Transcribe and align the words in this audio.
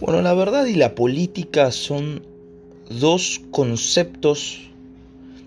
Bueno, 0.00 0.22
la 0.22 0.32
verdad 0.32 0.64
y 0.64 0.76
la 0.76 0.94
política 0.94 1.70
son 1.72 2.22
dos 2.88 3.42
conceptos 3.50 4.70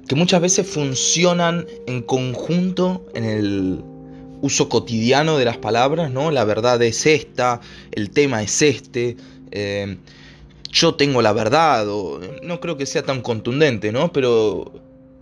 que 0.07 0.13
muchas 0.13 0.41
veces 0.41 0.67
funcionan 0.67 1.65
en 1.87 2.03
conjunto 2.03 3.03
en 3.15 3.24
el 3.24 3.83
uso 4.42 4.69
cotidiano 4.69 5.39
de 5.39 5.46
las 5.46 5.58
palabras, 5.58 6.12
¿no? 6.12 6.29
La 6.29 6.44
verdad 6.44 6.81
es 6.83 7.08
esta, 7.08 7.62
el 7.94 8.12
tema 8.12 8.44
es 8.44 8.62
este, 8.62 9.17
eh, 9.49 9.97
yo 10.72 10.94
tengo 10.94 11.24
la 11.24 11.33
verdad, 11.33 11.88
o, 11.90 12.20
no 12.44 12.60
creo 12.60 12.78
que 12.78 12.85
sea 12.85 13.01
tan 13.01 13.22
contundente, 13.22 13.92
¿no? 13.92 14.13
Pero 14.13 14.72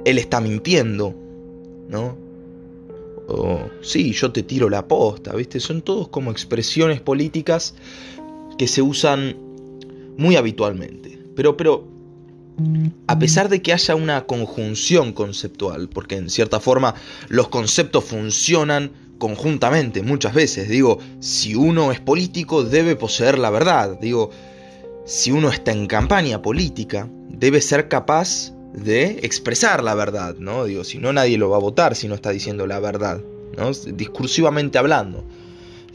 él 0.04 0.18
está 0.18 0.42
mintiendo, 0.42 1.16
¿no? 1.88 2.18
O 3.30 3.62
sí, 3.82 4.12
yo 4.12 4.34
te 4.34 4.44
tiro 4.44 4.70
la 4.70 4.88
posta, 4.88 5.34
¿viste? 5.34 5.62
Son 5.62 5.82
todos 5.84 6.10
como 6.10 6.32
expresiones 6.32 7.00
políticas 7.00 7.76
que 8.62 8.68
se 8.68 8.84
usan 8.84 9.36
muy 10.18 10.36
habitualmente. 10.36 11.18
Pero, 11.36 11.58
pero, 11.58 11.88
a 13.08 13.18
pesar 13.18 13.50
de 13.50 13.64
que 13.64 13.74
haya 13.74 13.96
una 13.96 14.28
conjunción 14.28 15.14
conceptual, 15.14 15.90
porque 15.90 16.18
en 16.18 16.30
cierta 16.30 16.60
forma 16.60 16.94
los 17.28 17.48
conceptos 17.48 18.04
funcionan 18.04 18.92
conjuntamente 19.18 20.04
muchas 20.04 20.36
veces, 20.36 20.70
digo, 20.70 21.00
si 21.22 21.56
uno 21.56 21.92
es 21.92 22.00
político 22.00 22.64
debe 22.64 22.96
poseer 22.96 23.40
la 23.40 23.50
verdad, 23.50 23.98
digo, 24.00 24.30
si 25.06 25.32
uno 25.32 25.50
está 25.50 25.72
en 25.72 25.88
campaña 25.88 26.44
política 26.44 27.10
debe 27.30 27.62
ser 27.62 27.88
capaz 27.88 28.54
de 28.76 29.22
expresar 29.24 29.84
la 29.84 29.96
verdad, 29.96 30.36
¿no? 30.38 30.66
Digo, 30.66 30.84
si 30.84 31.00
no 31.00 31.12
nadie 31.12 31.40
lo 31.40 31.50
va 31.50 31.58
a 31.58 31.62
votar 31.62 31.96
si 31.96 32.08
no 32.08 32.14
está 32.14 32.30
diciendo 32.30 32.68
la 32.68 32.80
verdad. 32.80 33.22
Discursivamente 33.88 34.78
hablando. 34.78 35.24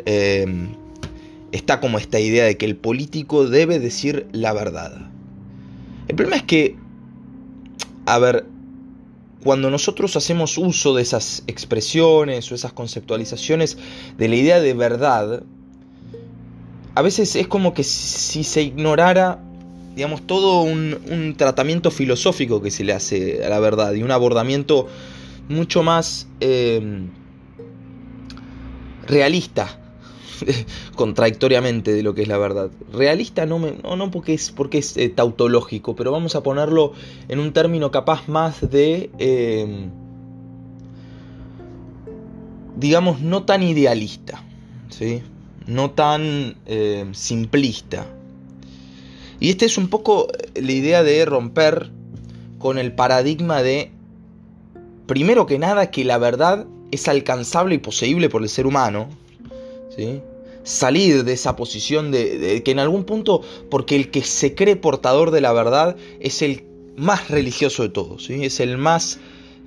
Eh, 0.05 0.45
está 1.56 1.80
como 1.80 1.98
esta 1.98 2.21
idea 2.21 2.45
de 2.45 2.57
que 2.57 2.66
el 2.66 2.76
político 2.76 3.49
debe 3.49 3.79
decir 3.79 4.29
la 4.32 4.52
verdad. 4.52 5.10
El 6.09 6.15
problema 6.15 6.37
es 6.37 6.43
que, 6.45 6.76
a 8.04 8.18
ver, 8.18 8.46
cuando 9.43 9.71
nosotros 9.71 10.16
hacemos 10.16 10.59
uso 10.59 10.95
de 10.95 11.02
esas 11.02 11.43
expresiones 11.46 12.51
o 12.51 12.54
esas 12.54 12.73
conceptualizaciones 12.73 13.79
de 14.16 14.29
la 14.29 14.37
idea 14.37 14.60
de 14.60 14.74
verdad, 14.74 15.43
a 16.95 17.02
veces 17.02 17.37
es 17.37 17.46
como 17.46 17.74
que 17.74 17.84
si 17.84 18.45
se 18.45 18.62
ignorara, 18.62 19.40
digamos, 19.95 20.27
todo 20.27 20.62
un, 20.62 21.34
tratamiento 21.37 21.90
filosófico 21.90 22.62
que 22.62 22.71
se 22.71 22.84
le 22.84 22.93
hace 22.93 23.45
a 23.45 23.49
la 23.49 23.60
verdad 23.60 23.95
y 23.95 24.02
un 24.02 24.10
abordamiento 24.10 24.88
mucho 25.49 25.82
más 25.82 26.29
eh, 26.40 27.07
realista 29.07 29.85
contradictoriamente 30.96 31.92
de 31.92 32.02
lo 32.02 32.15
que 32.15 32.23
es 32.23 32.29
la 32.29 32.38
verdad. 32.38 32.70
Realista 32.92 33.46
no, 33.46 33.59
me, 33.59 33.73
no, 33.73 34.10
porque 34.10 34.34
es, 34.34 34.51
porque 34.51 34.78
es 34.78 34.96
eh, 34.96 35.09
tautológico, 35.09 35.96
pero 35.96 36.12
vamos 36.12 36.34
a 36.37 36.43
ponerlo 36.43 36.93
en 37.28 37.38
un 37.38 37.52
término 37.52 37.90
capaz 37.90 38.28
más 38.28 38.70
de, 38.70 39.10
em, 39.18 39.90
digamos, 42.76 43.20
no 43.20 43.45
tan 43.45 43.62
idealista, 43.62 44.43
¿sí? 44.88 45.23
no 45.66 45.90
tan 45.90 46.56
em, 46.66 47.15
simplista. 47.15 48.06
Y 49.38 49.50
esta 49.50 49.66
es 49.66 49.76
un 49.76 49.88
poco 49.88 50.28
la 50.54 50.73
idea 50.73 51.02
de 51.02 51.24
romper 51.24 51.90
con 52.59 52.78
el 52.78 52.93
paradigma 52.93 53.62
de, 53.62 53.90
primero 55.06 55.46
que 55.46 55.59
nada, 55.59 55.90
que 55.90 56.04
la 56.04 56.18
verdad 56.18 56.66
es 56.90 57.09
alcanzable 57.09 57.74
y 57.74 57.78
poseíble 57.78 58.28
por 58.28 58.43
el 58.43 58.48
ser 58.48 58.66
humano, 58.66 59.09
Salir 60.63 61.25
de 61.25 61.33
esa 61.33 61.55
posición 61.55 62.11
de, 62.11 62.63
que 62.65 62.71
en 62.71 62.79
algún 62.79 63.05
punto, 63.05 63.43
porque 63.71 63.97
el 63.97 64.11
que 64.11 64.22
se 64.22 64.55
cree 64.55 64.77
portador 64.77 65.31
de 65.31 65.41
la 65.41 65.53
verdad 65.53 65.97
es 66.21 66.43
el 66.43 66.65
más 66.97 67.29
religioso 67.29 67.83
de 67.83 67.91
todos, 67.91 68.31
es 68.31 68.59
el 68.61 68.79
más 68.79 69.19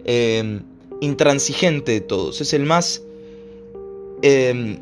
eh, 0.05 0.59
intransigente 1.01 1.93
de 1.93 2.01
todos, 2.01 2.41
es 2.41 2.53
el 2.53 2.63
más... 2.63 3.03
Eh, 4.21 4.77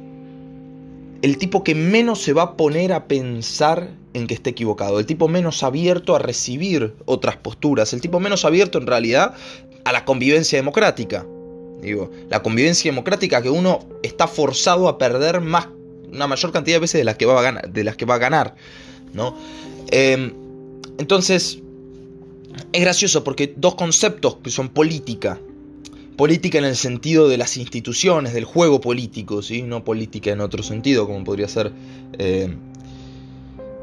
el 1.21 1.37
tipo 1.37 1.63
que 1.63 1.75
menos 1.75 2.21
se 2.21 2.33
va 2.33 2.43
a 2.43 2.57
poner 2.57 2.93
a 2.93 3.07
pensar 3.07 3.89
en 4.13 4.27
que 4.27 4.33
esté 4.33 4.51
equivocado, 4.51 4.99
el 4.99 5.05
tipo 5.05 5.27
menos 5.27 5.63
abierto 5.63 6.15
a 6.15 6.19
recibir 6.19 6.95
otras 7.05 7.37
posturas, 7.37 7.93
el 7.93 8.01
tipo 8.01 8.19
menos 8.19 8.45
abierto 8.45 8.77
en 8.77 8.87
realidad 8.87 9.33
a 9.83 9.91
la 9.91 10.05
convivencia 10.05 10.57
democrática. 10.57 11.25
Digo, 11.81 12.09
la 12.29 12.41
convivencia 12.41 12.91
democrática 12.91 13.41
que 13.41 13.49
uno 13.49 13.79
está 14.01 14.27
forzado 14.27 14.87
a 14.87 14.97
perder 14.97 15.41
más, 15.41 15.67
una 16.11 16.27
mayor 16.27 16.51
cantidad 16.51 16.77
de 16.77 16.81
veces 16.81 16.99
de 16.99 17.05
las 17.05 17.17
que 17.17 17.25
va 17.25 17.39
a 17.39 17.43
ganar, 17.43 17.71
de 17.71 17.83
las 17.83 17.95
que 17.95 18.05
va 18.05 18.15
a 18.15 18.19
ganar 18.19 18.55
¿no? 19.13 19.35
Em, 19.91 20.33
entonces, 20.97 21.59
es 22.71 22.81
gracioso 22.81 23.23
porque 23.23 23.53
dos 23.55 23.75
conceptos 23.75 24.37
que 24.37 24.49
son 24.49 24.69
política, 24.69 25.39
política 26.15 26.57
en 26.57 26.65
el 26.65 26.75
sentido 26.75 27.27
de 27.27 27.37
las 27.37 27.57
instituciones, 27.57 28.33
del 28.33 28.45
juego 28.45 28.81
político, 28.81 29.41
¿sí? 29.41 29.61
no 29.61 29.83
política 29.83 30.31
en 30.31 30.41
otro 30.41 30.63
sentido, 30.63 31.05
como 31.05 31.23
podría 31.23 31.47
ser 31.47 31.71
eh, 32.17 32.53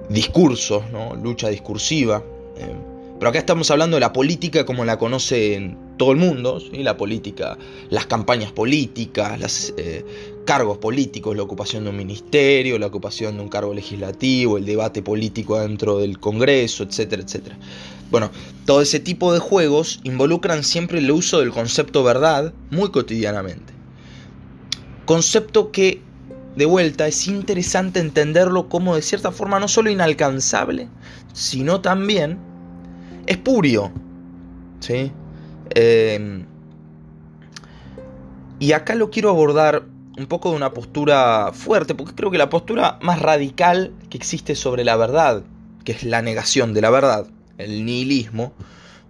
discursos, 0.09 0.91
¿no? 0.91 1.15
lucha 1.15 1.49
discursiva. 1.49 2.22
Em, 2.56 2.78
pero 3.19 3.31
acá 3.31 3.38
estamos 3.38 3.71
hablando 3.71 3.97
de 3.97 4.00
la 4.00 4.12
política 4.12 4.66
como 4.66 4.84
la 4.84 4.99
conocen 4.99 5.78
todo 5.97 6.12
el 6.12 6.19
mundo, 6.19 6.60
¿sí? 6.60 6.82
la 6.82 6.97
política, 6.97 7.56
las 7.91 8.06
campañas 8.06 8.53
políticas, 8.53 9.38
los 9.38 9.75
eh, 9.77 10.05
cargos 10.44 10.78
políticos, 10.78 11.37
la 11.37 11.43
ocupación 11.43 11.84
de 11.84 11.91
un 11.91 11.97
ministerio, 11.97 12.78
la 12.78 12.87
ocupación 12.87 13.37
de 13.37 13.43
un 13.43 13.49
cargo 13.49 13.75
legislativo, 13.75 14.59
el 14.59 14.65
debate 14.65 15.03
político 15.03 15.60
dentro 15.60 15.99
del 15.99 16.19
Congreso, 16.19 16.84
etcétera, 16.84 17.22
etcétera. 17.22 17.59
Bueno, 18.10 18.31
todo 18.66 18.82
ese 18.82 19.00
tipo 19.00 19.32
de 19.32 19.38
juegos 19.38 20.00
involucran 20.05 20.62
siempre 20.62 20.99
el 20.99 21.10
uso 21.10 21.41
del 21.41 21.50
concepto 21.50 22.05
verdad 22.05 22.53
muy 22.71 22.91
cotidianamente. 22.91 23.72
Concepto 25.05 25.71
que, 25.71 26.00
de 26.56 26.65
vuelta, 26.65 27.06
es 27.06 27.26
interesante 27.26 28.00
entenderlo 28.00 28.69
como 28.69 28.94
de 28.94 29.03
cierta 29.03 29.32
forma 29.32 29.59
no 29.61 29.69
solo 29.69 29.91
inalcanzable, 29.91 30.88
sino 31.32 31.81
también 31.81 32.38
espurio. 33.26 33.93
¿Sí? 34.81 35.11
Em, 35.75 36.47
y 38.59 38.73
acá 38.73 38.95
lo 38.95 39.11
quiero 39.11 39.31
abordar 39.31 39.85
un 40.17 40.27
poco 40.27 40.51
de 40.51 40.57
una 40.57 40.73
postura 40.73 41.51
fuerte, 41.53 41.95
porque 41.95 42.15
creo 42.15 42.31
que 42.31 42.39
la 42.39 42.49
postura 42.49 42.99
más 43.03 43.21
radical 43.21 43.93
que 44.09 44.17
existe 44.17 44.55
sobre 44.55 44.85
la 44.85 44.97
verdad, 44.97 45.43
que 45.85 45.93
es 45.93 46.05
la 46.05 46.23
negación 46.23 46.73
de 46.73 46.81
la 46.81 46.91
verdad, 46.91 47.27
el 47.59 47.85
nihilismo, 47.85 48.53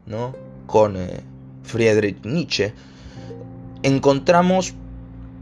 ¿no? 0.07 0.35
con 0.67 0.97
eh, 0.97 1.21
Friedrich 1.63 2.25
Nietzsche, 2.25 2.73
encontramos 3.83 4.75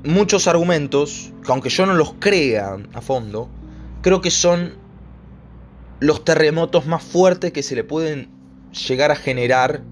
muchos 0.04 0.49
argumentos 0.49 1.33
que 1.44 1.53
aunque 1.53 1.69
yo 1.69 1.87
no 1.87 1.94
los 1.94 2.15
crea 2.15 2.77
a 2.93 3.00
fondo, 3.00 3.49
creo 4.03 4.21
que 4.21 4.31
son 4.31 4.75
los 6.00 6.25
terremotos 6.25 6.87
más 6.87 7.04
fuertes 7.04 7.53
que 7.53 7.62
se 7.62 7.77
le 7.77 7.84
pueden 7.84 8.28
llegar 8.89 9.12
a 9.12 9.16
generar 9.16 9.83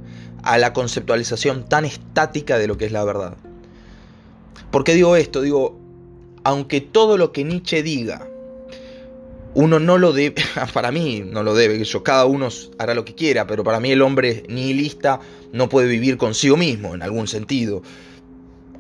a 0.43 0.59
la 0.59 0.73
conceptualización 0.73 1.69
tan 1.69 1.85
estática 1.85 2.59
de 2.59 2.67
lo 2.67 2.77
que 2.77 2.87
es 2.87 2.93
la 2.93 3.05
verdad. 3.05 3.37
¿Por 4.71 4.85
qué 4.85 4.95
digo 4.95 5.17
esto? 5.17 5.43
Digo, 5.43 5.79
aunque 6.45 6.81
todo 6.81 7.17
lo 7.17 7.33
que 7.33 7.45
Nietzsche 7.45 7.83
diga, 7.83 8.27
uno 9.55 9.79
no 9.79 9.99
lo 9.99 10.13
debe, 10.13 10.43
para 10.73 10.93
mí 10.93 11.23
no 11.27 11.43
lo 11.43 11.55
debe, 11.55 11.83
cada 12.05 12.25
uno 12.27 12.49
hará 12.79 12.95
lo 12.95 13.05
que 13.05 13.15
quiera, 13.15 13.47
pero 13.47 13.65
para 13.65 13.81
mí 13.81 13.91
el 13.91 14.03
hombre 14.03 14.45
nihilista 14.49 15.21
no 15.53 15.69
puede 15.69 15.89
vivir 15.89 16.17
consigo 16.17 16.57
mismo, 16.57 16.95
en 16.95 17.03
algún 17.03 17.27
sentido. 17.27 17.83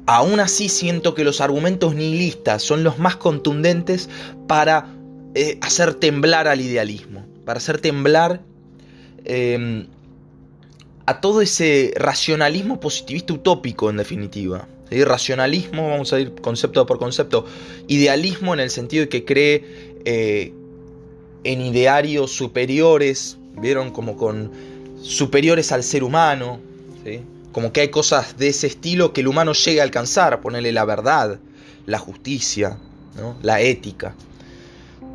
Aún 0.06 0.40
así 0.40 0.68
siento 0.68 1.14
que 1.14 1.24
los 1.24 1.40
argumentos 1.40 1.94
nihilistas 1.94 2.62
son 2.62 2.82
los 2.84 2.98
más 2.98 3.16
contundentes 3.16 4.08
para 4.48 4.86
eh, 5.34 5.58
hacer 5.60 5.94
temblar 5.94 6.48
al 6.48 6.60
idealismo, 6.60 7.24
para 7.44 7.58
hacer 7.58 7.80
temblar 7.80 8.40
em, 9.24 9.86
a 11.06 11.20
todo 11.20 11.40
ese 11.40 11.92
racionalismo 11.96 12.80
positivista 12.80 13.32
utópico 13.32 13.90
en 13.90 13.96
definitiva. 13.96 14.68
Racionalismo, 14.90 15.88
vamos 15.88 16.12
a 16.12 16.20
ir 16.20 16.34
concepto 16.40 16.84
por 16.84 16.98
concepto. 16.98 17.46
Idealismo 17.86 18.54
en 18.54 18.60
el 18.60 18.70
sentido 18.70 19.02
de 19.02 19.08
que 19.08 19.24
cree 19.24 19.64
eh, 20.04 20.52
en 21.44 21.60
idearios 21.60 22.32
superiores, 22.32 23.38
vieron 23.54 23.90
como 23.90 24.16
con 24.16 24.50
superiores 25.00 25.72
al 25.72 25.82
ser 25.82 26.04
humano, 26.04 26.60
como 27.52 27.72
que 27.72 27.80
hay 27.80 27.88
cosas 27.88 28.36
de 28.36 28.48
ese 28.48 28.66
estilo 28.66 29.12
que 29.12 29.22
el 29.22 29.28
humano 29.28 29.52
llegue 29.52 29.80
a 29.80 29.84
alcanzar, 29.84 30.40
ponerle 30.40 30.72
la 30.72 30.84
verdad, 30.84 31.40
la 31.86 31.98
justicia, 31.98 32.78
la 33.42 33.60
ética. 33.60 34.14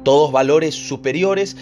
Todos 0.04 0.32
valores 0.32 0.76
superiores 0.76 1.56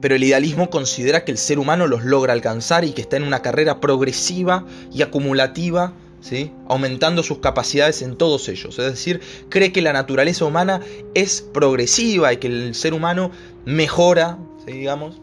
pero 0.00 0.14
el 0.14 0.24
idealismo 0.24 0.70
considera 0.70 1.24
que 1.24 1.32
el 1.32 1.38
ser 1.38 1.58
humano 1.58 1.86
los 1.86 2.04
logra 2.04 2.32
alcanzar 2.32 2.84
y 2.84 2.92
que 2.92 3.02
está 3.02 3.16
en 3.16 3.22
una 3.24 3.42
carrera 3.42 3.80
progresiva 3.80 4.64
y 4.92 5.02
acumulativa 5.02 5.92
¿sí? 6.20 6.52
aumentando 6.68 7.22
sus 7.22 7.38
capacidades 7.38 8.02
en 8.02 8.16
todos 8.16 8.48
ellos. 8.48 8.78
Es 8.78 8.86
decir, 8.86 9.20
cree 9.48 9.72
que 9.72 9.82
la 9.82 9.92
naturaleza 9.92 10.44
humana 10.44 10.80
es 11.14 11.40
progresiva 11.40 12.32
y 12.32 12.38
que 12.38 12.48
el 12.48 12.74
ser 12.74 12.94
humano 12.94 13.30
mejora, 13.64 14.38
digamos, 14.66 15.20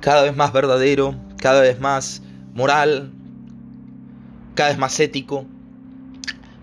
cada 0.00 0.22
vez 0.22 0.36
más 0.36 0.52
verdadero, 0.52 1.14
cada 1.38 1.62
vez 1.62 1.80
más 1.80 2.22
moral, 2.54 3.10
cada 4.54 4.70
vez 4.70 4.78
más 4.78 4.98
ético, 5.00 5.44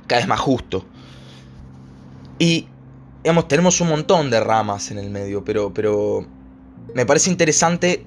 cada 0.07 0.21
vez 0.21 0.27
más 0.27 0.39
justo. 0.39 0.85
Y, 2.39 2.67
digamos, 3.23 3.47
tenemos 3.47 3.81
un 3.81 3.89
montón 3.89 4.29
de 4.29 4.39
ramas 4.39 4.89
en 4.91 4.97
el 4.97 5.09
medio, 5.09 5.43
pero, 5.43 5.73
pero 5.73 6.25
me 6.93 7.05
parece 7.05 7.29
interesante 7.29 8.05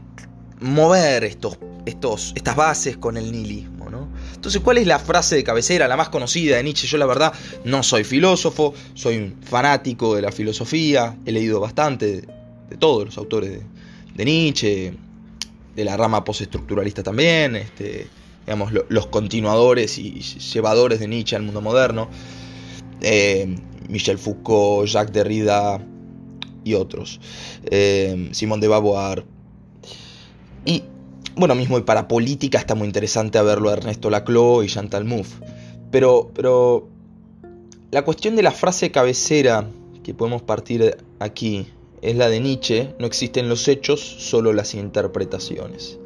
mover 0.60 1.25
estos, 1.25 1.58
estos, 1.86 2.32
estas 2.34 2.56
bases 2.56 2.96
con 2.96 3.16
el 3.16 3.31
nihilismo. 3.31 3.90
¿no? 3.90 4.08
Entonces, 4.34 4.60
¿cuál 4.62 4.78
es 4.78 4.86
la 4.86 4.98
frase 4.98 5.36
de 5.36 5.44
cabecera, 5.44 5.88
la 5.88 5.96
más 5.96 6.08
conocida 6.08 6.56
de 6.56 6.62
Nietzsche? 6.62 6.86
Yo 6.86 6.98
la 6.98 7.06
verdad 7.06 7.32
no 7.64 7.82
soy 7.82 8.04
filósofo, 8.04 8.75
soy 8.94 9.19
un 9.19 9.36
fanático 9.42 10.14
de 10.14 10.22
la 10.22 10.32
filosofía, 10.32 11.16
he 11.25 11.32
leído 11.32 11.60
bastante 11.60 12.22
de, 12.69 12.76
todos 12.78 13.04
los 13.04 13.19
autores 13.19 13.60
de, 14.14 14.25
Nietzsche, 14.25 14.94
de 15.76 15.84
la 15.84 15.96
rama 15.96 16.25
postestructuralista 16.25 17.02
también, 17.02 17.56
este, 17.56 18.08
digamos, 18.44 18.72
los 18.88 19.06
continuadores 19.06 19.96
y 19.98 20.20
llevadores 20.20 20.98
de 20.98 21.08
Nietzsche 21.08 21.36
al 21.36 21.42
mundo 21.42 21.60
moderno, 21.60 22.08
eh, 23.00 23.56
Michel 23.88 24.19
Foucault, 24.19 24.88
Jacques 24.88 25.12
Derrida 25.12 25.81
y 26.64 26.75
otros, 26.75 27.20
eh, 27.70 28.28
Simón 28.32 28.61
de 28.61 28.69
Beauvoir, 28.69 29.25
y 30.64 30.82
bueno, 31.37 31.55
mismo 31.55 31.78
y 31.78 31.82
para 31.82 32.08
política 32.08 32.58
está 32.58 32.75
muy 32.75 32.87
interesante 32.87 33.40
verlo 33.43 33.70
Ernesto 33.70 34.08
Laclau 34.08 34.62
y 34.62 34.69
Chantal 34.69 35.05
Mouffe. 35.05 35.44
Pero, 35.90 36.31
pero 36.34 36.88
la 37.90 38.02
cuestión 38.02 38.37
de 38.37 38.43
la 38.43 38.52
frase 38.52 38.90
cabecera 38.90 39.69
que 40.02 40.14
podemos 40.14 40.43
partir 40.43 40.96
aquí 41.19 41.66
es 42.02 42.16
la 42.16 42.28
de 42.28 42.40
Nietzsche, 42.40 42.94
no 42.99 43.06
existen 43.06 43.49
los 43.49 43.67
hechos, 43.69 44.00
solo 44.00 44.52
las 44.52 44.75
interpretaciones. 44.75 45.99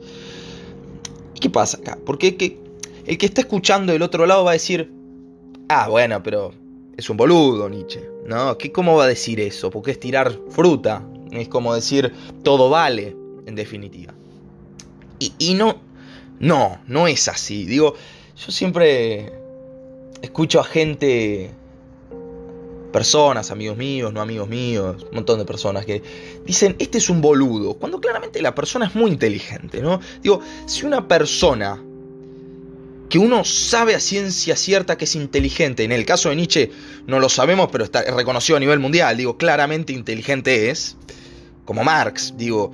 ¿Y 1.34 1.40
qué 1.40 1.50
pasa 1.50 1.78
acá? 1.78 1.98
Porque 2.06 2.58
el 3.06 3.18
que 3.18 3.26
está 3.26 3.40
escuchando 3.40 3.92
del 3.92 4.02
otro 4.02 4.26
lado 4.26 4.44
va 4.44 4.50
a 4.50 4.54
decir, 4.54 4.92
ah, 5.68 5.88
bueno, 5.88 6.22
pero 6.22 6.54
es 6.98 7.08
un 7.08 7.16
boludo 7.16 7.68
Nietzsche, 7.68 8.10
¿no? 8.26 8.58
¿Qué, 8.58 8.72
¿Cómo 8.72 8.96
va 8.96 9.04
a 9.04 9.06
decir 9.06 9.38
eso? 9.38 9.70
Porque 9.70 9.92
es 9.92 10.00
tirar 10.00 10.36
fruta, 10.50 11.06
es 11.30 11.46
como 11.48 11.72
decir, 11.72 12.12
todo 12.42 12.68
vale, 12.70 13.16
en 13.46 13.54
definitiva. 13.54 14.12
Y, 15.20 15.54
no, 15.54 15.80
no, 16.40 16.80
no 16.88 17.06
es 17.06 17.28
así. 17.28 17.64
Digo, 17.64 17.94
yo 18.36 18.52
siempre 18.52 19.32
escucho 20.22 20.58
a 20.58 20.64
gente, 20.64 21.50
personas, 22.92 23.52
amigos 23.52 23.76
míos, 23.76 24.12
no 24.12 24.20
amigos 24.20 24.48
míos, 24.48 25.04
un 25.08 25.14
montón 25.14 25.38
de 25.38 25.44
personas 25.44 25.86
que 25.86 26.02
dicen, 26.44 26.74
este 26.80 26.98
es 26.98 27.08
un 27.08 27.20
boludo, 27.20 27.74
cuando 27.74 28.00
claramente 28.00 28.42
la 28.42 28.56
persona 28.56 28.86
es 28.86 28.96
muy 28.96 29.12
inteligente, 29.12 29.82
¿no? 29.82 30.00
Digo, 30.20 30.40
si 30.66 30.84
una 30.84 31.06
persona 31.06 31.80
que 33.08 33.18
uno 33.18 33.44
sabe 33.44 33.94
a 33.94 34.00
ciencia 34.00 34.56
cierta 34.56 34.98
que 34.98 35.04
es 35.04 35.14
inteligente, 35.14 35.84
en 35.84 35.92
el 35.92 36.04
caso 36.04 36.28
de 36.28 36.36
Nietzsche 36.36 36.70
no 37.06 37.20
lo 37.20 37.28
sabemos, 37.28 37.68
pero 37.72 37.84
está 37.84 38.02
reconocido 38.02 38.56
a 38.56 38.60
nivel 38.60 38.78
mundial, 38.78 39.16
digo, 39.16 39.36
claramente 39.38 39.92
inteligente 39.92 40.70
es, 40.70 40.96
como 41.64 41.84
Marx, 41.84 42.34
digo, 42.36 42.72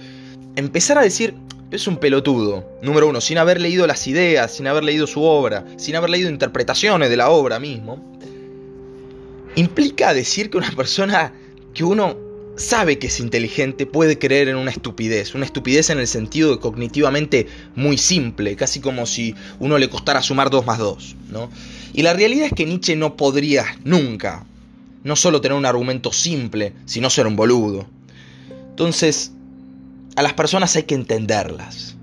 empezar 0.57 0.99
a 0.99 1.03
decir, 1.03 1.35
es 1.71 1.87
un 1.87 1.99
pelotudo, 1.99 2.79
número 2.83 3.09
uno, 3.09 3.21
sin 3.21 3.39
haber 3.39 3.61
leído 3.61 3.87
las 3.87 4.07
ideas, 4.07 4.53
sin 4.53 4.67
haber 4.67 4.85
leído 4.85 5.07
su 5.07 5.23
obra, 5.23 5.65
sin 5.77 5.97
haber 5.97 6.11
leído 6.11 6.29
interpretaciones 6.29 7.11
de 7.11 7.17
la 7.17 7.31
obra 7.31 7.59
mismo, 7.61 8.19
implica 9.55 10.15
decir 10.15 10.51
que 10.51 10.57
una 10.57 10.71
persona 10.73 11.33
que 11.73 11.85
uno 11.85 12.17
sabe 12.57 12.99
que 12.99 13.09
es 13.09 13.21
inteligente 13.21 13.87
puede 13.87 14.19
creer 14.19 14.49
en 14.49 14.57
una 14.57 14.71
estupidez, 14.71 15.35
una 15.35 15.45
estupidez 15.45 15.91
en 15.91 15.99
el 15.99 16.07
sentido 16.07 16.51
de 16.51 16.61
cognitivamente 16.61 17.47
muy 17.75 17.99
simple, 17.99 18.57
casi 18.57 18.81
como 18.81 19.07
si 19.07 19.35
uno 19.59 19.79
le 19.79 19.91
costara 19.91 20.23
sumar 20.23 20.51
2 20.51 20.65
más 20.67 20.79
2, 20.79 21.17
¿no? 21.31 21.51
Y 21.93 22.03
la 22.03 22.13
realidad 22.13 22.47
es 22.47 22.53
que 22.53 22.67
Nietzsche 22.67 22.97
no 22.97 23.17
podría 23.17 23.65
nunca, 23.85 24.47
no 25.03 25.17
solo 25.17 25.41
tener 25.41 25.57
un 25.57 25.67
argumento 25.67 26.13
simple, 26.13 26.73
sino 26.87 27.11
ser 27.11 27.27
un 27.27 27.37
boludo. 27.37 27.87
Entonces, 28.71 29.33
a 30.17 30.23
las 30.23 30.33
personas 30.35 30.75
hay 30.77 30.85
que 30.85 30.95
entenderlas. 30.95 31.97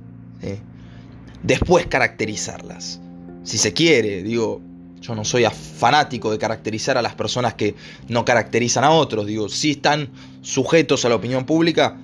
Después 1.43 1.87
caracterizarlas. 1.87 2.99
Si 3.43 3.57
se 3.57 3.73
quiere, 3.73 4.21
digo, 4.21 4.61
yo 5.01 5.15
no 5.15 5.25
soy 5.25 5.45
fanático 5.45 6.31
de 6.31 6.37
caracterizar 6.37 6.97
a 6.97 7.01
las 7.01 7.15
personas 7.15 7.55
que 7.55 7.75
no 8.07 8.23
caracterizan 8.23 8.83
a 8.83 8.91
otros. 8.91 9.25
Digo, 9.25 9.49
si 9.49 9.71
están 9.71 10.09
sujetos 10.41 11.03
a 11.05 11.09
la 11.09 11.15
opinión 11.15 11.45
pública, 11.45 11.97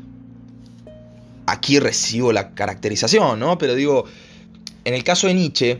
aquí 1.45 1.79
recibo 1.79 2.33
la 2.33 2.55
caracterización, 2.55 3.39
¿no? 3.39 3.57
Pero 3.59 3.75
digo, 3.75 4.05
en 4.83 4.95
el 4.95 5.03
caso 5.03 5.27
de 5.27 5.35
Nietzsche, 5.35 5.79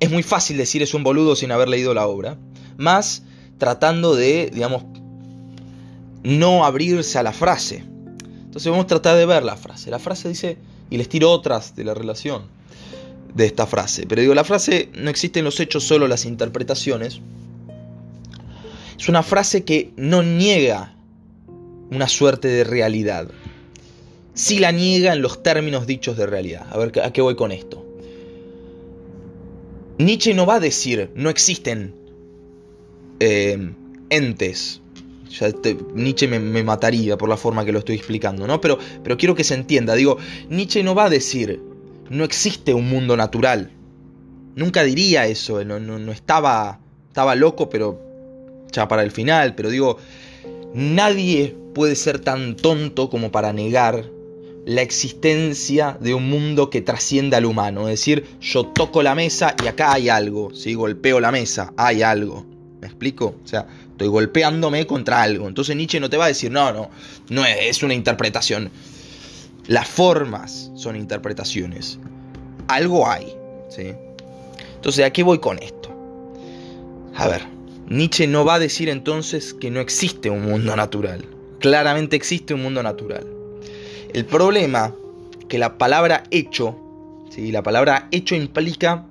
es 0.00 0.10
muy 0.10 0.24
fácil 0.24 0.56
decir 0.56 0.82
es 0.82 0.92
un 0.92 1.04
boludo 1.04 1.36
sin 1.36 1.52
haber 1.52 1.68
leído 1.68 1.94
la 1.94 2.08
obra, 2.08 2.36
más 2.76 3.22
tratando 3.58 4.16
de, 4.16 4.50
digamos, 4.52 4.84
no 6.24 6.64
abrirse 6.64 7.18
a 7.18 7.22
la 7.22 7.32
frase. 7.32 7.84
Entonces 8.44 8.70
vamos 8.70 8.84
a 8.84 8.88
tratar 8.88 9.16
de 9.16 9.24
ver 9.24 9.44
la 9.44 9.56
frase. 9.56 9.90
La 9.90 10.00
frase 10.00 10.28
dice, 10.28 10.58
y 10.90 10.96
les 10.96 11.08
tiro 11.08 11.30
otras 11.30 11.76
de 11.76 11.84
la 11.84 11.94
relación 11.94 12.56
de 13.36 13.46
esta 13.46 13.66
frase. 13.66 14.06
Pero 14.06 14.22
digo, 14.22 14.34
la 14.34 14.44
frase 14.44 14.88
no 14.94 15.10
existen 15.10 15.44
los 15.44 15.60
hechos, 15.60 15.84
solo 15.84 16.08
las 16.08 16.24
interpretaciones. 16.24 17.20
Es 18.98 19.08
una 19.08 19.22
frase 19.22 19.64
que 19.64 19.92
no 19.96 20.22
niega 20.22 20.96
una 21.90 22.08
suerte 22.08 22.48
de 22.48 22.64
realidad. 22.64 23.28
Sí 24.34 24.58
la 24.58 24.72
niega 24.72 25.12
en 25.12 25.22
los 25.22 25.42
términos 25.42 25.86
dichos 25.86 26.16
de 26.16 26.26
realidad. 26.26 26.66
A 26.70 26.78
ver, 26.78 26.98
¿a 27.02 27.12
qué 27.12 27.20
voy 27.20 27.36
con 27.36 27.52
esto? 27.52 27.84
Nietzsche 29.98 30.34
no 30.34 30.44
va 30.44 30.56
a 30.56 30.60
decir, 30.60 31.10
no 31.14 31.30
existen 31.30 31.94
eh, 33.20 33.72
entes 34.10 34.80
Nietzsche 35.94 36.28
me, 36.28 36.62
mataría 36.62 37.18
por 37.18 37.28
la 37.28 37.36
forma 37.36 37.64
que 37.64 37.72
lo 37.72 37.80
estoy 37.80 37.96
explicando, 37.96 38.46
¿no? 38.46 38.60
Pero, 38.60 38.78
pero 39.02 39.16
quiero 39.16 39.34
que 39.34 39.44
se 39.44 39.54
entienda. 39.54 39.94
Digo, 39.94 40.18
Nietzsche 40.48 40.82
no 40.82 40.94
va 40.94 41.06
a 41.06 41.10
decir, 41.10 41.60
no 42.10 42.24
existe 42.24 42.74
un 42.74 42.88
mundo 42.88 43.16
natural. 43.16 43.70
Nunca 44.54 44.82
diría 44.82 45.26
eso, 45.26 45.64
no, 45.64 45.78
no, 45.78 46.12
estaba, 46.12 46.80
estaba 47.08 47.34
loco, 47.34 47.68
pero 47.68 48.00
ya 48.72 48.88
para 48.88 49.02
el 49.02 49.10
final. 49.10 49.54
Pero 49.54 49.70
digo, 49.70 49.98
nadie 50.74 51.54
puede 51.74 51.94
ser 51.94 52.18
tan 52.18 52.56
tonto 52.56 53.10
como 53.10 53.30
para 53.30 53.52
negar 53.52 54.04
la 54.64 54.82
existencia 54.82 55.96
de 56.00 56.14
un 56.14 56.28
mundo 56.28 56.70
que 56.70 56.80
trascienda 56.80 57.36
al 57.36 57.44
humano. 57.44 57.82
Es 57.82 58.00
decir, 58.00 58.24
yo 58.40 58.66
toco 58.66 59.02
la 59.02 59.14
mesa 59.14 59.54
y 59.62 59.66
acá 59.66 59.92
hay 59.92 60.08
algo. 60.08 60.54
Si 60.54 60.74
golpeo 60.74 61.20
la 61.20 61.30
mesa, 61.30 61.72
hay 61.76 62.02
algo. 62.02 62.46
¿Me 62.80 62.88
explico? 62.88 63.36
O 63.44 63.46
sea, 63.46 63.66
Estoy 63.96 64.08
golpeándome 64.08 64.86
contra 64.86 65.22
algo. 65.22 65.48
Entonces 65.48 65.74
Nietzsche 65.74 65.98
no 66.00 66.10
te 66.10 66.18
va 66.18 66.26
a 66.26 66.28
decir, 66.28 66.50
no, 66.50 66.70
no, 66.70 66.90
no 67.30 67.46
es, 67.46 67.82
una 67.82 67.94
interpretación. 67.94 68.70
Las 69.68 69.88
formas 69.88 70.70
son 70.74 70.96
interpretaciones. 70.96 71.98
Algo 72.68 73.08
hay. 73.08 73.34
¿sí? 73.68 73.92
Entonces, 74.74 75.04
¿a 75.04 75.10
qué 75.10 75.22
voy 75.22 75.38
con 75.38 75.58
esto? 75.58 75.90
A 77.16 77.26
ver, 77.28 77.42
Nietzsche 77.88 78.26
no 78.26 78.44
va 78.44 78.54
a 78.54 78.58
decir 78.58 78.88
entonces 78.88 79.54
que 79.54 79.70
no 79.70 79.80
existe 79.80 80.30
un 80.30 80.44
mundo 80.44 80.76
natural. 80.76 81.24
Claramente 81.60 82.16
existe 82.16 82.54
un 82.54 82.62
mundo 82.62 82.82
natural. 82.82 83.26
El 84.12 84.24
problema 84.24 84.94
que 85.48 85.58
la 85.58 85.78
palabra 85.78 86.24
hecho, 86.30 86.76
¿sí? 87.30 87.52
la 87.52 87.62
palabra 87.62 88.08
hecho 88.10 88.34
implica 88.34 89.06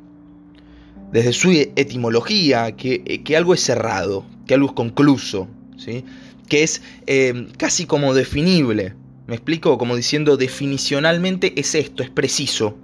desde 1.12 1.34
su 1.34 1.52
etimología 1.52 2.76
que, 2.76 3.22
que 3.24 3.38
algo 3.38 3.54
es 3.54 3.62
cerrado, 3.62 4.26
que 4.46 4.54
algo 4.54 4.68
es 4.68 4.74
concluso, 4.74 5.48
¿sí? 5.78 6.04
que 6.48 6.64
es 6.64 6.82
eh, 7.08 7.48
casi 7.58 7.86
como 7.86 8.14
definible. 8.14 8.94
¿Me 9.28 9.36
explico? 9.36 9.78
Como 9.78 9.96
diciendo 9.96 10.38
definicionalmente 10.38 11.60
es 11.60 11.76
esto, 11.76 12.04
es 12.04 12.10
preciso. 12.10 12.78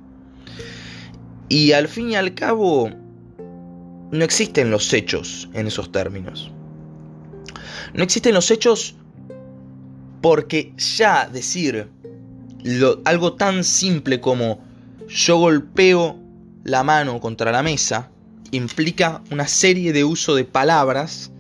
Y 1.49 1.73
al 1.73 1.87
fin 1.87 2.11
y 2.11 2.15
al 2.15 2.33
cabo, 2.33 2.89
no 4.11 4.23
existen 4.23 4.71
los 4.71 4.91
hechos 4.93 5.49
en 5.53 5.67
esos 5.67 5.91
términos. 5.91 6.51
No 7.93 8.03
existen 8.03 8.33
los 8.33 8.49
hechos 8.51 8.95
porque 10.21 10.73
ya 10.77 11.27
decir 11.27 11.89
algo 13.05 13.33
tan 13.33 13.63
simple 13.63 14.21
como 14.21 14.63
yo 15.07 15.37
golpeo 15.37 16.17
la 16.63 16.83
mano 16.83 17.19
contra 17.19 17.51
la 17.51 17.63
mesa 17.63 18.11
implica 18.51 19.23
una 19.31 19.47
serie 19.47 19.93
de 19.93 20.03
uso 20.03 20.35
de 20.35 20.45
palabras 20.45 21.31